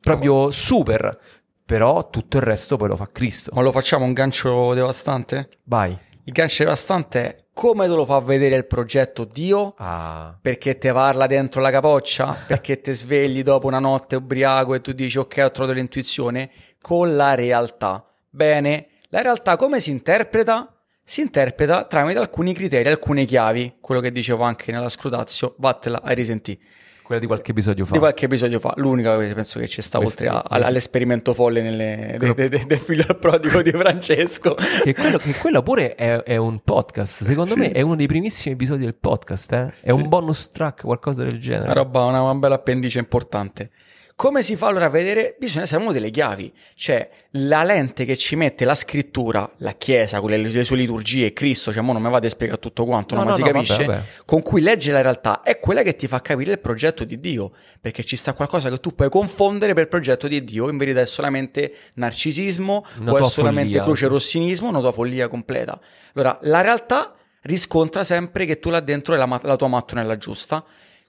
[0.00, 1.18] Proprio super.
[1.64, 3.50] Però tutto il resto poi lo fa Cristo.
[3.54, 5.48] Ma lo facciamo un gancio devastante?
[5.64, 5.96] Vai.
[6.28, 9.74] Il gancio devastante è come te lo fa vedere il progetto Dio?
[9.78, 10.36] Ah.
[10.42, 12.36] Perché te parla dentro la capoccia?
[12.48, 16.50] Perché ti svegli dopo una notte ubriaco e tu dici ok ho trovato l'intuizione?
[16.80, 18.04] Con la realtà.
[18.28, 20.74] Bene, la realtà come si interpreta?
[21.04, 26.10] Si interpreta tramite alcuni criteri, alcune chiavi, quello che dicevo anche nella scrutazio, vattela a
[26.10, 26.58] risentire.
[27.06, 27.92] Quella di qualche episodio fa.
[27.92, 32.16] Di qualche episodio fa, l'unica che penso che ci sta, oltre a, all'esperimento folle nelle,
[32.18, 34.56] de, de, de, del figlio al prodigo di Francesco.
[34.82, 37.60] Che quello, che quello pure è, è, un podcast, secondo sì.
[37.60, 39.72] me è uno dei primissimi episodi del podcast, eh?
[39.82, 39.92] è sì.
[39.92, 41.66] un bonus track, qualcosa del genere.
[41.66, 43.70] Una roba, una, una bella appendice importante.
[44.16, 45.36] Come si fa allora a vedere?
[45.38, 50.20] Bisogna essere uno delle chiavi, cioè la lente che ci mette la scrittura, la Chiesa,
[50.20, 53.14] con le, le sue liturgie, Cristo, cioè mo non mi vado a spiegare tutto quanto,
[53.14, 54.02] no, no, ma no, si capisce, vabbè, vabbè.
[54.24, 57.52] con cui legge la realtà, è quella che ti fa capire il progetto di Dio,
[57.78, 61.02] perché ci sta qualcosa che tu puoi confondere per il progetto di Dio, in verità
[61.02, 63.82] è solamente narcisismo una o è solamente follia.
[63.82, 65.78] croce rossinismo, una tua follia completa.
[66.14, 70.64] Allora, la realtà riscontra sempre che tu là dentro è la, la tua mattonella giusta,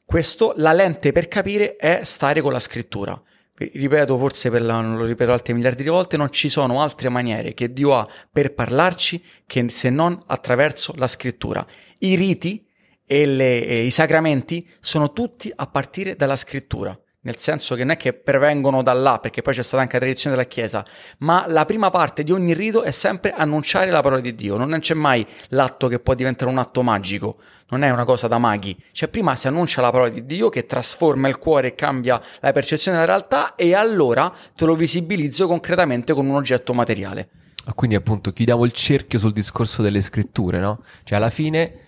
[0.07, 3.21] questo, la lente per capire è stare con la scrittura.
[3.57, 7.53] Ripeto, forse per la, lo ripeto altre miliardi di volte, non ci sono altre maniere
[7.53, 11.67] che Dio ha per parlarci che se non attraverso la scrittura.
[11.97, 12.65] I riti
[13.05, 16.97] e, le, e i sacramenti sono tutti a partire dalla scrittura
[17.27, 19.99] nel senso che non è che prevengono da là, perché poi c'è stata anche la
[19.99, 20.85] tradizione della Chiesa,
[21.19, 24.79] ma la prima parte di ogni rito è sempre annunciare la parola di Dio, non
[24.79, 27.35] c'è mai l'atto che può diventare un atto magico,
[27.67, 30.65] non è una cosa da maghi, cioè prima si annuncia la parola di Dio che
[30.65, 36.13] trasforma il cuore e cambia la percezione della realtà e allora te lo visibilizzo concretamente
[36.13, 37.27] con un oggetto materiale.
[37.65, 40.81] Ah, quindi appunto chiudiamo il cerchio sul discorso delle scritture, no?
[41.03, 41.86] Cioè alla fine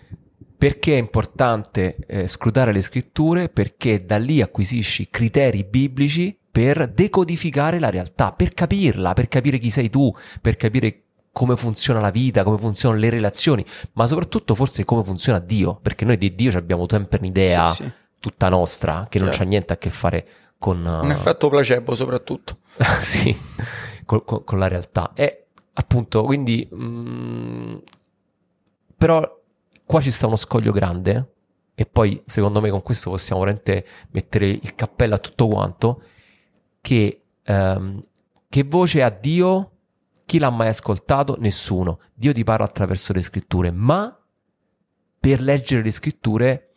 [0.59, 3.47] perché è importante eh, scrutare le scritture?
[3.47, 9.69] Perché da lì acquisisci criteri biblici per decodificare la realtà, per capirla, per capire chi
[9.69, 14.83] sei tu, per capire come funziona la vita, come funzionano le relazioni, ma soprattutto forse
[14.83, 17.91] come funziona Dio, perché noi di Dio abbiamo sempre un'idea sì, sì.
[18.19, 20.85] tutta nostra, che non c'ha niente a che fare con...
[20.85, 21.05] Uh...
[21.05, 22.57] Un effetto placebo soprattutto.
[22.99, 23.33] sì,
[24.03, 25.11] con, con, con, la realtà.
[25.13, 26.67] E appunto, quindi...
[26.69, 27.77] Mh, mm,
[28.97, 29.38] però
[29.89, 31.33] qua ci sta uno scoglio grande
[31.73, 36.03] e poi secondo me con questo possiamo veramente mettere il cappello a tutto quanto
[36.79, 37.99] che, ehm,
[38.47, 39.71] che voce ha Dio
[40.27, 41.37] chi l'ha mai ascoltato?
[41.39, 42.01] Nessuno.
[42.13, 44.15] Dio ti parla attraverso le scritture, ma
[45.19, 46.73] per leggere le scritture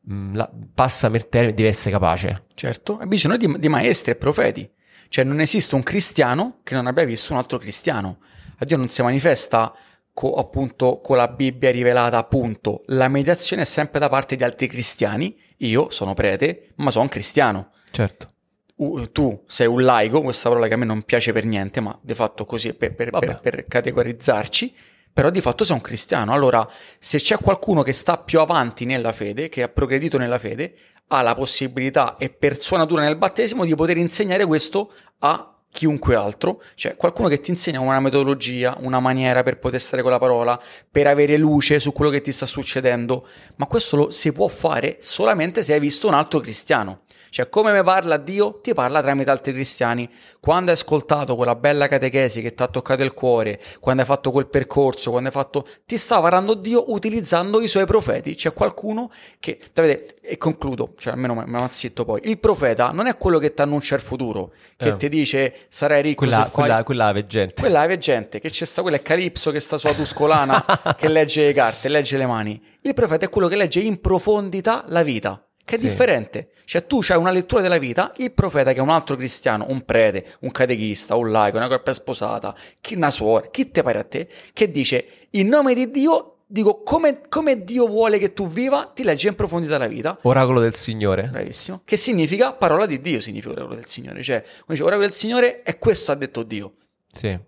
[0.00, 2.46] mh, mm, la, passa per termine, deve essere capace.
[2.54, 4.66] Certo, ha bisogno di, di maestri e profeti.
[5.10, 8.20] Cioè non esiste un cristiano che non abbia visto un altro cristiano.
[8.56, 9.74] A Dio non si manifesta
[10.14, 14.68] co, appunto con la Bibbia rivelata, appunto, la meditazione è sempre da parte di altri
[14.68, 15.36] cristiani.
[15.58, 17.70] Io sono prete, ma sono cristiano.
[17.90, 18.30] Certo.
[18.76, 21.96] Uh, tu sei un laico, questa parola che a me non piace per niente, ma
[22.00, 24.74] di fatto così per, per, per, per categorizzarci,
[25.12, 26.32] però di fatto sei un cristiano.
[26.32, 30.74] Allora, se c'è qualcuno che sta più avanti nella fede, che ha progredito nella fede,
[31.08, 36.14] ha la possibilità e per sua natura nel battesimo di poter insegnare questo a chiunque
[36.14, 40.20] altro, cioè qualcuno che ti insegna una metodologia, una maniera per poter stare con la
[40.20, 40.58] parola,
[40.88, 44.98] per avere luce su quello che ti sta succedendo, ma questo lo si può fare
[45.00, 47.00] solamente se hai visto un altro cristiano.
[47.34, 50.08] Cioè, come mi parla Dio, ti parla tramite altri cristiani.
[50.38, 54.30] Quando hai ascoltato quella bella catechesi che ti ha toccato il cuore, quando hai fatto
[54.30, 55.66] quel percorso, quando hai fatto...
[55.84, 58.36] Ti sta parlando Dio utilizzando i suoi profeti.
[58.36, 59.10] C'è qualcuno
[59.40, 59.58] che...
[59.74, 62.20] Vedete, e concludo, cioè almeno mi ammazzetto poi.
[62.22, 64.96] Il profeta non è quello che ti annuncia il futuro, che eh.
[64.96, 66.84] ti dice sarai ricco quella, se quella, fai...
[66.84, 67.54] quella veggente.
[67.60, 70.64] Quella è veggente, che c'è sta, quella è Calipso che sta sulla Tuscolana,
[70.96, 72.62] che legge le carte, legge le mani.
[72.82, 75.88] Il profeta è quello che legge in profondità la vita che è sì.
[75.88, 76.50] differente.
[76.64, 79.84] Cioè, tu hai una lettura della vita, il profeta che è un altro cristiano, un
[79.84, 84.04] prete, un catechista, un laico, una coppia sposata, chi, una suora, chi te pare a
[84.04, 88.90] te, che dice in nome di Dio, dico come, come, Dio vuole che tu viva,
[88.94, 90.18] ti legge in profondità la vita.
[90.22, 91.28] Oracolo del Signore.
[91.28, 91.82] Bravissimo.
[91.84, 94.22] Che significa parola di Dio, significa oracolo del Signore.
[94.22, 96.74] Cioè, dice, oracolo del Signore è questo ha detto Dio.
[97.10, 97.38] Sì.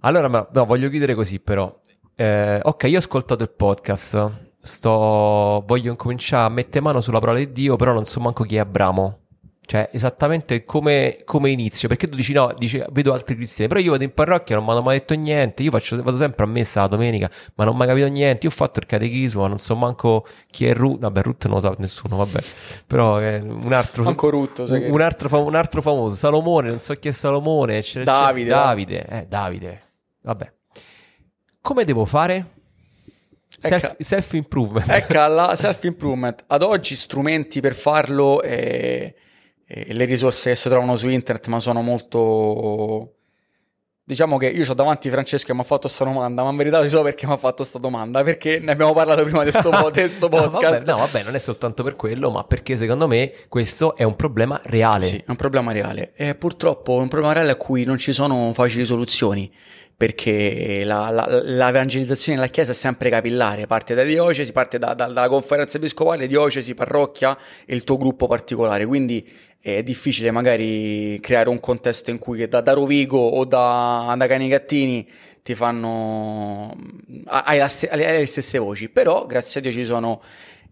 [0.00, 1.80] Allora, ma, no, voglio chiudere così però.
[2.14, 7.38] Eh, ok, io ho ascoltato il podcast sto, voglio incominciare a mettere mano sulla parola
[7.38, 9.20] di Dio, però non so manco chi è Abramo.
[9.68, 11.88] Cioè, esattamente come, come inizio.
[11.88, 14.70] Perché tu dici no, dici, vedo altri cristiani, però io vado in parrocchia non mi
[14.70, 15.62] hanno mai detto niente.
[15.62, 18.46] Io faccio, vado sempre a messa la domenica, ma non ho mai capito niente.
[18.46, 21.00] Io ho fatto il catechismo, ma non so manco chi è Ruth.
[21.00, 22.40] Vabbè, Ruth non lo sa nessuno, vabbè.
[22.86, 24.04] Però è un altro.
[24.04, 26.16] Manco Ruth, un, un, altro, un altro famoso.
[26.16, 27.76] Salomone, non so chi è Salomone.
[27.76, 28.48] Eccetera, Davide.
[28.48, 29.82] Davide, eh, Davide.
[30.22, 30.50] Vabbè.
[31.60, 32.57] Come devo fare?
[33.60, 34.88] Self, self improvement.
[34.88, 36.44] Ecco la self improvement.
[36.46, 39.14] Ad oggi strumenti per farlo e,
[39.66, 43.14] e, le risorse che si trovano su internet, ma sono molto.
[44.04, 46.86] Diciamo che io ho davanti Francesco che mi ha fatto questa domanda, ma in verità
[46.88, 50.20] so perché mi ha fatto questa domanda, perché ne abbiamo parlato prima di questo podcast.
[50.22, 54.04] no, vabbè, no, vabbè, non è soltanto per quello, ma perché secondo me questo è
[54.04, 55.04] un problema reale.
[55.04, 56.12] Sì, è un problema reale.
[56.14, 59.52] E purtroppo è un problema reale a cui non ci sono facili soluzioni
[59.98, 65.06] perché la, la, l'evangelizzazione della Chiesa è sempre capillare, parte da diocesi, parte da, da,
[65.06, 67.36] dalla conferenza episcopale, diocesi, parrocchia
[67.66, 69.28] e il tuo gruppo particolare, quindi
[69.60, 75.04] è difficile magari creare un contesto in cui da, da Rovigo o da, da Canicattini
[75.42, 76.76] ti fanno
[77.24, 80.22] hai, hai, le stesse voci, però grazie a Dio ci sono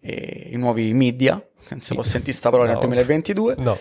[0.03, 2.79] eh, i nuovi media, non si può sentire questa parola no.
[2.79, 3.77] nel 2022, no.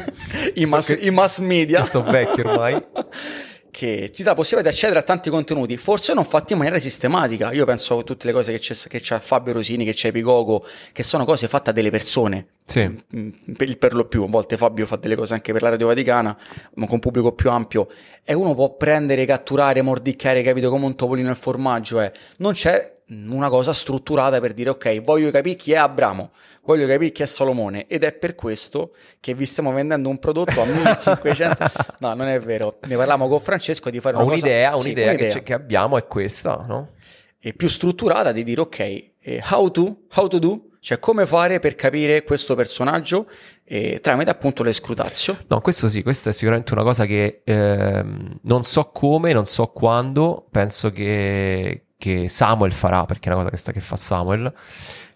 [0.56, 1.84] I, mass, so che, i mass media.
[1.84, 2.82] Sono vecchi ormai.
[3.76, 7.52] che ti dà possibilità di accedere a tanti contenuti, forse non fatti in maniera sistematica.
[7.52, 10.64] Io penso a tutte le cose che c'è, che c'è Fabio Rosini, che c'è Pigogo,
[10.92, 12.46] che sono cose fatte da delle persone.
[12.64, 12.80] Sì.
[13.14, 15.88] Mm, per, per, lo più, a volte Fabio fa delle cose anche per la Radio
[15.88, 16.34] Vaticana,
[16.76, 17.88] ma con un pubblico più ampio.
[18.24, 22.00] E uno può prendere, catturare, mordicchiare, capito, come un topolino al formaggio.
[22.00, 22.10] Eh.
[22.38, 26.30] Non c'è una cosa strutturata per dire ok, voglio capire chi è Abramo,
[26.64, 30.60] voglio capire chi è Salomone ed è per questo che vi stiamo vendendo un prodotto
[30.60, 31.66] a 1500
[32.00, 34.82] no, non è vero, ne parlavamo con Francesco di fare una un'idea, cosa...
[34.84, 35.34] un'idea, sì, un'idea.
[35.34, 36.94] Che, che, abbiamo è questa, no?
[37.38, 41.60] E più strutturata di dire ok, eh, how to, how to do, cioè come fare
[41.60, 43.28] per capire questo personaggio
[43.64, 45.38] eh, tramite appunto l'escrutazio.
[45.48, 48.04] No, questo sì, questa è sicuramente una cosa che eh,
[48.42, 53.50] non so come, non so quando, penso che, che Samuel farà, perché è una cosa
[53.50, 54.52] che, sta, che fa Samuel,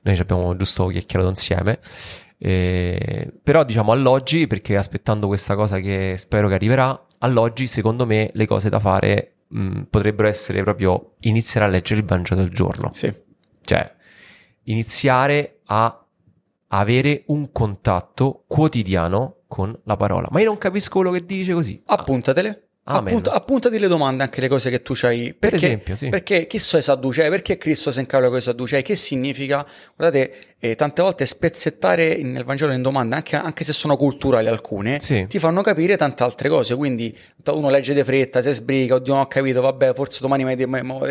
[0.03, 1.78] noi ci abbiamo giusto chiacchierato insieme,
[2.39, 8.31] eh, però diciamo all'oggi, perché aspettando questa cosa che spero che arriverà, all'oggi secondo me
[8.33, 12.91] le cose da fare mh, potrebbero essere proprio iniziare a leggere il Vangelo del giorno.
[12.93, 13.12] Sì.
[13.62, 13.95] Cioè,
[14.64, 16.05] iniziare a
[16.68, 20.28] avere un contatto quotidiano con la parola.
[20.31, 21.83] Ma io non capisco quello che dice così.
[21.87, 22.70] Appuntatele.
[22.83, 25.35] Appunta, appuntati le domande, anche le cose che tu c'hai.
[25.35, 26.09] Perché, per esempio, sì.
[26.09, 27.28] Perché chi so i Sadducei?
[27.28, 28.83] Perché Cristo si incarna con i Sadducei?
[28.83, 29.64] Che significa?
[29.95, 34.99] Guardate, eh, tante volte spezzettare nel Vangelo in domande, anche, anche se sono culturali alcune,
[34.99, 35.26] sì.
[35.28, 36.74] ti fanno capire tante altre cose.
[36.74, 37.16] Quindi
[37.47, 40.57] uno legge di fretta, si sbriga, oddio non ho capito, vabbè, forse domani mi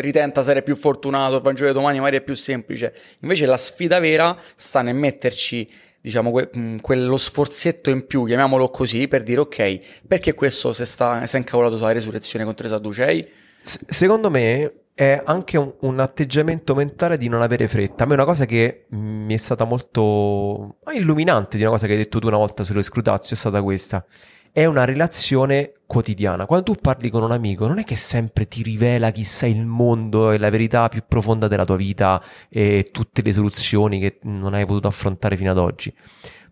[0.01, 2.93] ritenta, sarei più fortunato, il Vangelo di domani magari è più semplice.
[3.21, 5.69] Invece la sfida vera sta nel metterci
[6.01, 10.85] diciamo, que- mm, quello sforzetto in più, chiamiamolo così, per dire ok, perché questo si,
[10.85, 13.27] sta, si è incavolato sulla resurrezione contro i Sadducei?
[13.61, 18.03] S- secondo me è anche un, un, atteggiamento mentale di non avere fretta.
[18.03, 21.99] A me una cosa che mi è stata molto illuminante di una cosa che hai
[21.99, 24.05] detto tu una volta sulle scrutazio è stata questa
[24.51, 26.45] è una relazione quotidiana.
[26.45, 30.31] Quando tu parli con un amico, non è che sempre ti rivela chissà il mondo
[30.31, 34.65] e la verità più profonda della tua vita e tutte le soluzioni che non hai
[34.65, 35.93] potuto affrontare fino ad oggi.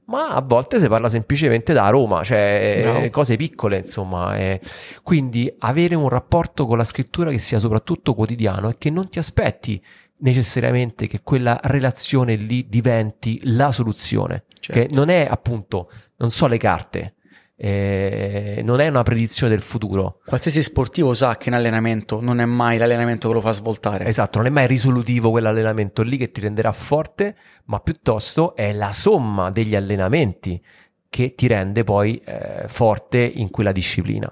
[0.06, 3.10] Ma a volte si parla semplicemente da Roma, cioè no.
[3.10, 4.38] cose piccole, insomma.
[4.38, 4.62] Eh.
[5.04, 9.20] Quindi avere un rapporto con la scrittura che sia soprattutto quotidiano e che non ti
[9.20, 9.84] aspetti
[10.20, 14.46] necessariamente che quella relazione lì diventi la soluzione.
[14.60, 14.80] Certo.
[14.80, 17.16] Che non è appunto, non so le carte,
[17.60, 20.20] eh, non è una predizione del futuro.
[20.24, 24.06] Qualsiasi sportivo sa che in allenamento non è mai l'allenamento che lo fa svoltare.
[24.06, 27.36] Esatto, non è mai risolutivo quell'allenamento lì che ti renderà forte,
[27.66, 30.64] ma piuttosto è la somma degli allenamenti
[31.10, 34.32] che ti rende poi eh, forte in quella disciplina.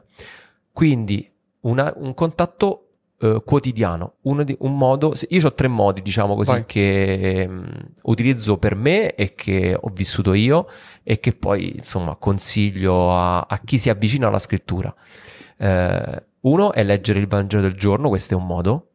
[0.72, 1.28] Quindi
[1.62, 2.85] una, un contatto
[3.20, 6.66] eh, quotidiano, di, un modo, io ho tre modi diciamo così Vai.
[6.66, 7.66] che um,
[8.04, 10.68] utilizzo per me e che ho vissuto io
[11.04, 14.94] e che poi insomma consiglio a, a chi si avvicina alla scrittura.
[15.58, 18.90] Eh, uno è leggere il Vangelo del giorno, questo è un modo,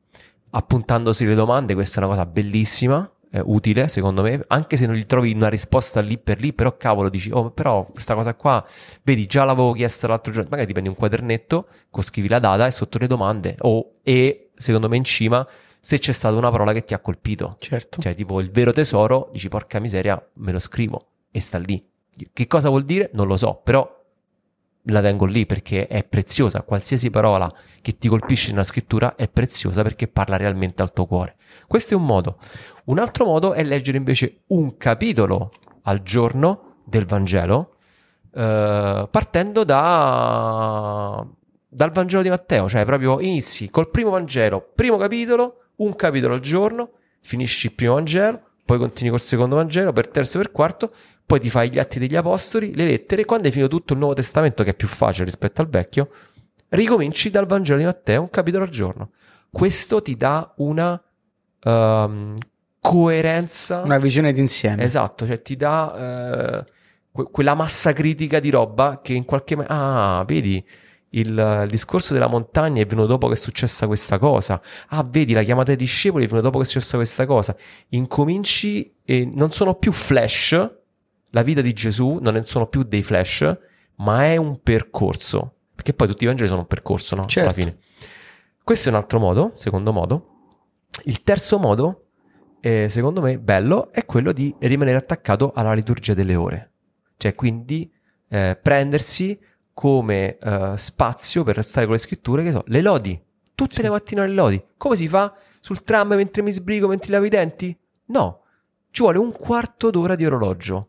[0.51, 4.95] appuntandosi le domande, questa è una cosa bellissima, eh, utile secondo me, anche se non
[4.95, 8.65] gli trovi una risposta lì per lì, però cavolo dici, oh però questa cosa qua,
[9.03, 11.69] vedi già l'avevo chiesto l'altro giorno, magari ti prendi un quadernetto,
[12.01, 15.47] scrivi la data e sotto le domande, o e secondo me in cima
[15.81, 17.57] se c'è stata una parola che ti ha colpito.
[17.59, 18.01] Certo.
[18.01, 21.83] Cioè tipo il vero tesoro, dici porca miseria, me lo scrivo e sta lì.
[22.33, 23.11] Che cosa vuol dire?
[23.15, 23.99] Non lo so, però
[24.85, 26.63] la tengo lì perché è preziosa.
[26.63, 27.51] Qualsiasi parola
[27.81, 31.37] che ti colpisce nella scrittura è preziosa perché parla realmente al tuo cuore.
[31.67, 32.39] Questo è un modo.
[32.85, 35.51] Un altro modo è leggere invece un capitolo
[35.83, 37.77] al giorno del Vangelo
[38.33, 41.27] eh, partendo da,
[41.69, 46.41] dal Vangelo di Matteo, cioè proprio inizi col primo Vangelo, primo capitolo, un capitolo al
[46.41, 46.91] giorno,
[47.21, 50.93] finisci il primo Vangelo, poi continui col secondo Vangelo, per terzo e per quarto,
[51.27, 54.15] poi ti fai gli atti degli apostoli, le lettere, quando hai finito tutto il Nuovo
[54.15, 56.11] Testamento, che è più facile rispetto al vecchio,
[56.69, 59.11] ricominci dal Vangelo di Matteo, un capitolo al giorno.
[59.51, 61.01] Questo ti dà una
[61.65, 62.35] um,
[62.81, 63.83] coerenza.
[63.83, 64.83] Una visione d'insieme.
[64.83, 66.71] Esatto, cioè ti dà uh,
[67.11, 69.69] que- quella massa critica di roba che in qualche modo...
[69.71, 70.65] Ah, vedi,
[71.11, 74.61] il, il, discorso della montagna è venuto dopo che è successa questa cosa.
[74.89, 77.57] Ah, vedi, la chiamata dei discepoli è venuta dopo che è successa questa cosa.
[77.89, 80.79] Incominci e non sono più flash,
[81.31, 83.59] la vita di Gesù non sono più dei flash,
[83.97, 85.55] ma è un percorso.
[85.75, 87.27] Perché poi tutti i Vangeli sono un percorso, no?
[87.27, 87.41] Certo.
[87.41, 87.79] Alla fine.
[88.63, 90.30] Questo è un altro modo, secondo modo.
[91.05, 92.07] Il terzo modo,
[92.61, 96.73] eh, secondo me, bello, è quello di rimanere attaccato alla liturgia delle ore.
[97.17, 97.91] Cioè, quindi
[98.29, 99.39] eh, prendersi
[99.73, 103.19] come uh, spazio per restare con le scritture, che so, le lodi.
[103.55, 103.83] Tutte sì.
[103.83, 104.63] le mattine le lodi.
[104.77, 105.35] Come si fa?
[105.61, 107.75] Sul tram mentre mi sbrigo, mentre lavo i denti?
[108.07, 108.43] No.
[108.91, 110.89] Ci vuole un quarto d'ora di orologio.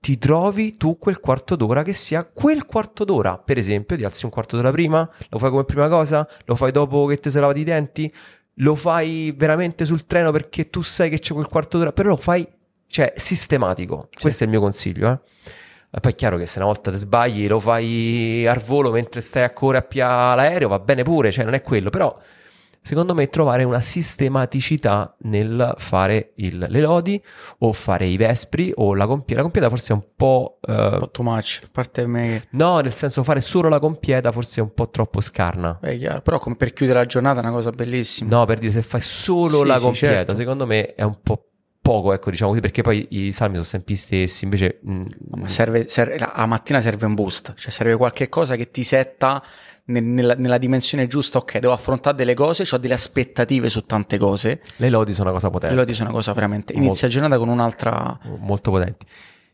[0.00, 3.36] Ti trovi tu quel quarto d'ora che sia quel quarto d'ora.
[3.36, 6.72] Per esempio, ti alzi un quarto d'ora prima, lo fai come prima cosa, lo fai
[6.72, 8.10] dopo che ti sei lavato i denti,
[8.54, 12.16] lo fai veramente sul treno perché tu sai che c'è quel quarto d'ora, però lo
[12.16, 12.46] fai,
[12.86, 14.08] cioè, sistematico.
[14.10, 14.22] Sì.
[14.22, 15.18] Questo è il mio consiglio, eh.
[16.00, 19.42] Poi è chiaro che se una volta ti sbagli lo fai al volo mentre stai
[19.42, 22.16] a correre a pia l'aereo, va bene pure, cioè non è quello, però
[22.82, 27.22] secondo me trovare una sistematicità nel fare il, le lodi
[27.58, 29.36] o fare i vespri o la compieta.
[29.36, 30.58] La compieta forse è un po'...
[30.66, 32.46] Uh, un po' too much, a parte me...
[32.50, 35.78] No, nel senso fare solo la compieta forse è un po' troppo scarna.
[35.80, 38.36] Beh, chiaro, però come per chiudere la giornata è una cosa bellissima.
[38.36, 40.34] No, per dire se fai solo sì, la sì, compieta, certo.
[40.34, 41.44] secondo me è un po'
[41.82, 44.78] poco, ecco, diciamo così, perché poi i salmi sono sempre gli stessi, invece...
[44.82, 45.02] Mh, mm,
[45.40, 49.42] Ma serve, serve, la mattina serve un boost, cioè serve qualche cosa che ti setta
[49.90, 54.60] nella, nella, dimensione giusta, ok, devo affrontare delle cose, ho delle aspettative su tante cose.
[54.76, 55.74] Le lodi sono una cosa potente.
[55.74, 56.72] Le lodi sono una cosa veramente...
[56.72, 58.18] Inizia la giornata con un'altra...
[58.38, 59.06] Molto potenti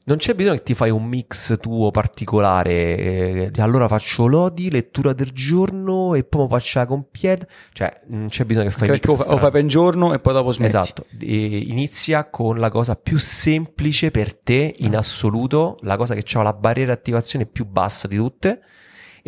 [0.08, 3.50] non c'è bisogno che ti fai un mix tuo particolare.
[3.50, 7.46] Eh, allora faccio lodi, lettura del giorno e poi faccio la compieta.
[7.72, 9.26] Cioè, non c'è bisogno che fai Anche mix.
[9.26, 10.76] O fai per un giorno e poi dopo smetti.
[10.76, 11.06] Esatto.
[11.18, 14.98] E inizia con la cosa più semplice per te in ah.
[14.98, 18.60] assoluto, la cosa che ha la barriera di attivazione più bassa di tutte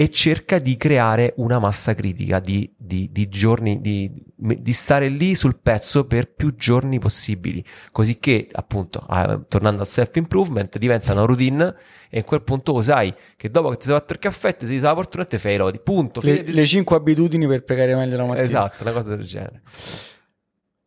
[0.00, 5.34] e cerca di creare una massa critica di, di, di giorni, di, di, stare lì
[5.34, 11.24] sul pezzo per più giorni possibili, così che appunto, eh, tornando al self-improvement, diventa una
[11.24, 11.74] routine
[12.10, 14.78] e in quel punto sai che dopo che ti sei fatto il caffè ti sei
[14.78, 16.20] la portone e ti fai i lodi, punto.
[16.22, 18.44] Le, le 5 abitudini per pregare meglio la mattina.
[18.44, 19.62] Esatto, una cosa del genere.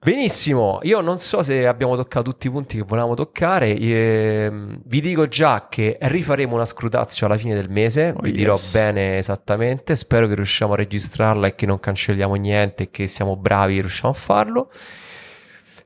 [0.04, 5.00] Benissimo, io non so se abbiamo toccato tutti i punti che volevamo toccare, ehm, vi
[5.00, 8.36] dico già che rifaremo una scrutazio alla fine del mese, oh, vi yes.
[8.36, 13.06] dirò bene esattamente, spero che riusciamo a registrarla e che non cancelliamo niente e che
[13.06, 14.72] siamo bravi e riusciamo a farlo.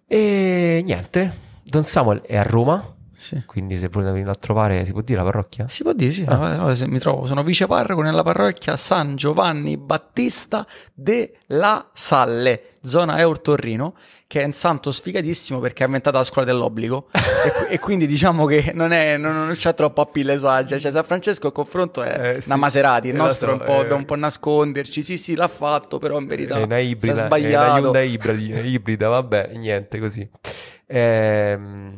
[0.08, 3.42] E niente, Don Samuel è a Roma, sì.
[3.46, 5.68] Quindi se volete venire a trovare, si può dire la parrocchia?
[5.68, 6.26] Si può dire, sì.
[6.28, 6.56] Ah.
[6.56, 13.40] No, mi trovo, sono vice parroco nella parrocchia San Giovanni Battista della Salle, zona Eur
[13.40, 13.96] Torrino,
[14.28, 18.46] che è un santo sfigatissimo perché ha inventato la scuola dell'obbligo e, e, quindi diciamo
[18.46, 20.78] che non, è, non, non c'è troppo appille su Agia.
[20.78, 22.50] Cioè San Francesco il confronto è eh, sì.
[22.50, 23.94] una Maserati, il nostro so, è un po', eh.
[23.94, 25.02] un po' nasconderci.
[25.02, 27.66] Sì, sì, l'ha fatto, però in verità è una ibrida, è sbagliato.
[27.66, 30.30] È una Hyundai ibrida, ibrida, vabbè, niente così.
[30.86, 31.58] Eh,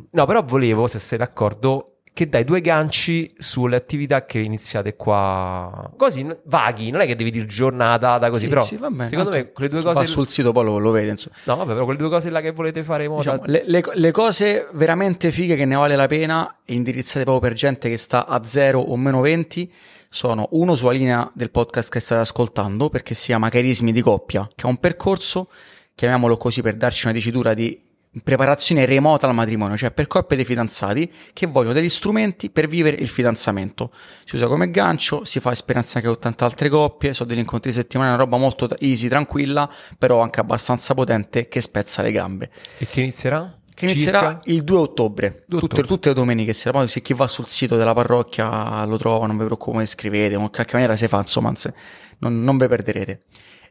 [0.10, 5.88] no, però volevo, se sei d'accordo, che dai due ganci sulle attività che iniziate qua
[5.96, 9.52] così vaghi, non è che devi dire giornata così, sì, però sì, bene, secondo me
[9.52, 11.36] quelle due cose va sul sito poi lo, lo vede insomma.
[11.44, 14.68] No, vabbè, però quelle due cose là che volete fare diciamo, le, le, le, cose
[14.74, 18.44] veramente fighe che ne vale la pena e indirizzate proprio per gente che sta a
[18.44, 19.72] 0 o meno 20
[20.10, 24.50] sono uno sulla linea del podcast che state ascoltando perché si chiama Carismi di coppia,
[24.56, 25.50] che è un percorso
[25.94, 27.80] chiamiamolo così per darci una dicitura di
[28.24, 32.98] preparazione remota al matrimonio, cioè per coppie dei fidanzati che vogliono degli strumenti per vivere
[32.98, 33.92] il fidanzamento.
[34.26, 37.72] Si usa come gancio, si fa esperienza anche con tante altre coppie, sono degli incontri
[37.72, 42.50] settimanali, una roba molto easy, tranquilla, però anche abbastanza potente che spezza le gambe.
[42.78, 43.58] E che inizierà?
[43.78, 44.42] Che inizierà Circa?
[44.46, 45.86] il 2 ottobre, 2 tutte, ottobre.
[45.86, 46.80] tutte, le domeniche sera.
[46.80, 50.50] Poi se chi va sul sito della parrocchia lo trova, non vi preoccupate, scrivete, in
[50.50, 51.54] qualche maniera si fa, insomma,
[52.18, 53.22] non, non vi perderete.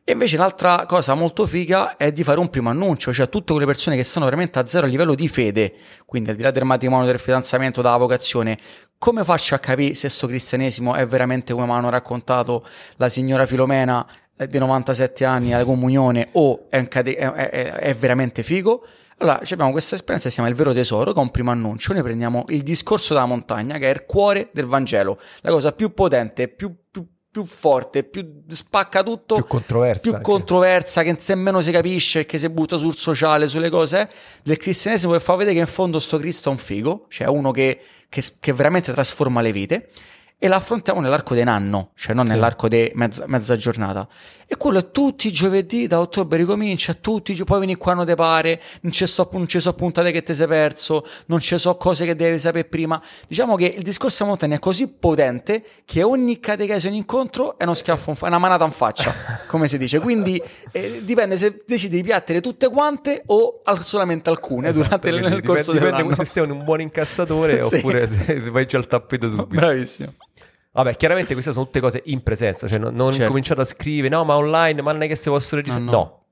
[0.08, 3.66] E invece l'altra cosa molto figa è di fare un primo annuncio, cioè tutte quelle
[3.66, 5.74] persone che stanno veramente a zero a livello di fede,
[6.04, 8.56] quindi al di là del matrimonio, del fidanzamento, della vocazione,
[8.98, 12.64] come faccio a capire se sto cristianesimo è veramente come mi hanno raccontato
[12.98, 14.06] la signora Filomena
[14.48, 18.86] di 97 anni alla comunione o è, cade- è, è, è veramente figo.
[19.18, 21.92] Allora, abbiamo questa esperienza che si chiama Il vero tesoro, che è un primo annuncio.
[21.92, 25.92] Noi prendiamo il discorso della montagna, che è il cuore del Vangelo, la cosa più
[25.92, 27.04] potente, più, più,
[27.36, 32.48] più forte, più spacca tutto, più controversa, più controversa che nemmeno si capisce perché si
[32.48, 34.08] butta sul sociale, sulle cose.
[34.42, 37.50] Del cristianesimo per far vedere che in fondo sto Cristo è un figo, cioè uno
[37.50, 39.90] che, che, che veramente trasforma le vite
[40.38, 42.32] e la affrontiamo nell'arco di un anno, cioè non sì.
[42.32, 44.06] nell'arco di mezza, mezza, giornata.
[44.46, 48.04] E quello è tutti i giovedì da ottobre ricomincia, tutti i poi vieni qua non
[48.04, 52.04] te pare, non ci so, so puntate che ti sei perso, non ci so cose
[52.04, 53.02] che devi sapere prima.
[53.26, 57.64] Diciamo che il discorso a montagna è così potente che ogni catechesi, ogni incontro è
[57.64, 59.14] uno schiaffo, è una manata in faccia,
[59.48, 60.00] come si dice.
[60.00, 60.40] Quindi
[60.70, 65.42] eh, dipende se decidi di piattere tutte quante o solamente alcune esatto, durante il, il
[65.42, 66.10] corso dipende, dell'anno.
[66.10, 67.76] Dipende se sei un buon incassatore sì.
[67.76, 69.46] oppure se vai già al tappeto subito.
[69.46, 70.12] Bravissimo.
[70.76, 73.28] Vabbè, chiaramente queste sono tutte cose in presenza, cioè non, non certo.
[73.28, 75.90] cominciate a scrivere, no, ma online, ma non è che si possono registrare.
[75.90, 76.24] No, no.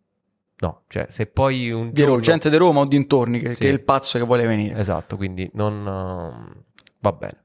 [0.59, 0.83] no.
[0.89, 2.21] cioè se poi un giorno...
[2.21, 3.63] Gente di Roma o dintorni che, sì.
[3.63, 4.79] che, è il pazzo che vuole venire.
[4.79, 5.87] Esatto, quindi non...
[5.87, 6.63] Uh,
[7.01, 7.39] va bene.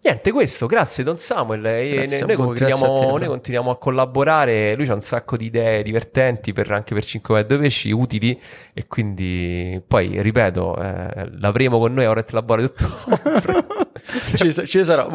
[0.00, 1.60] Niente, questo, grazie Don Samuel.
[1.60, 4.74] Grazie noi, voi, continuiamo, te, noi, continuiamo, a collaborare.
[4.76, 8.38] Lui ha un sacco di idee divertenti per, anche per 5 2 pesci, utili.
[8.72, 13.74] E quindi poi, ripeto, eh, l'avremo con noi a Oret Laboratory tutto.
[14.36, 15.06] ci, ci sarà.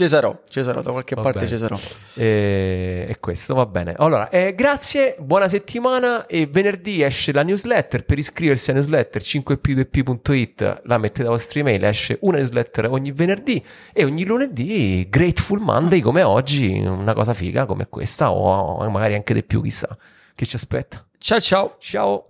[0.00, 1.50] Ci sarò, ci sarò, da qualche va parte bene.
[1.50, 1.78] ci sarò.
[2.14, 3.92] E, e, questo va bene.
[3.98, 8.06] Allora, eh, grazie, buona settimana e venerdì esce la newsletter.
[8.06, 13.62] Per iscriversi alla newsletter 5p2p.it la mettete a vostra email, esce una newsletter ogni venerdì
[13.92, 19.34] e ogni lunedì Grateful Monday come oggi, una cosa figa come questa o magari anche
[19.34, 19.94] di più, chissà.
[20.34, 21.04] Che ci aspetta.
[21.18, 21.76] Ciao ciao.
[21.78, 22.26] Ciao.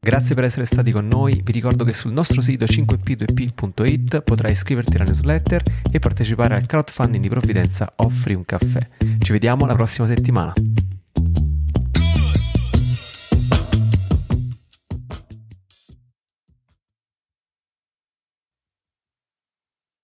[0.00, 4.94] Grazie per essere stati con noi, vi ricordo che sul nostro sito 5p2p.it potrai iscriverti
[4.96, 8.88] alla newsletter e partecipare al crowdfunding di provvidenza Offri un caffè.
[9.18, 10.54] Ci vediamo la prossima settimana.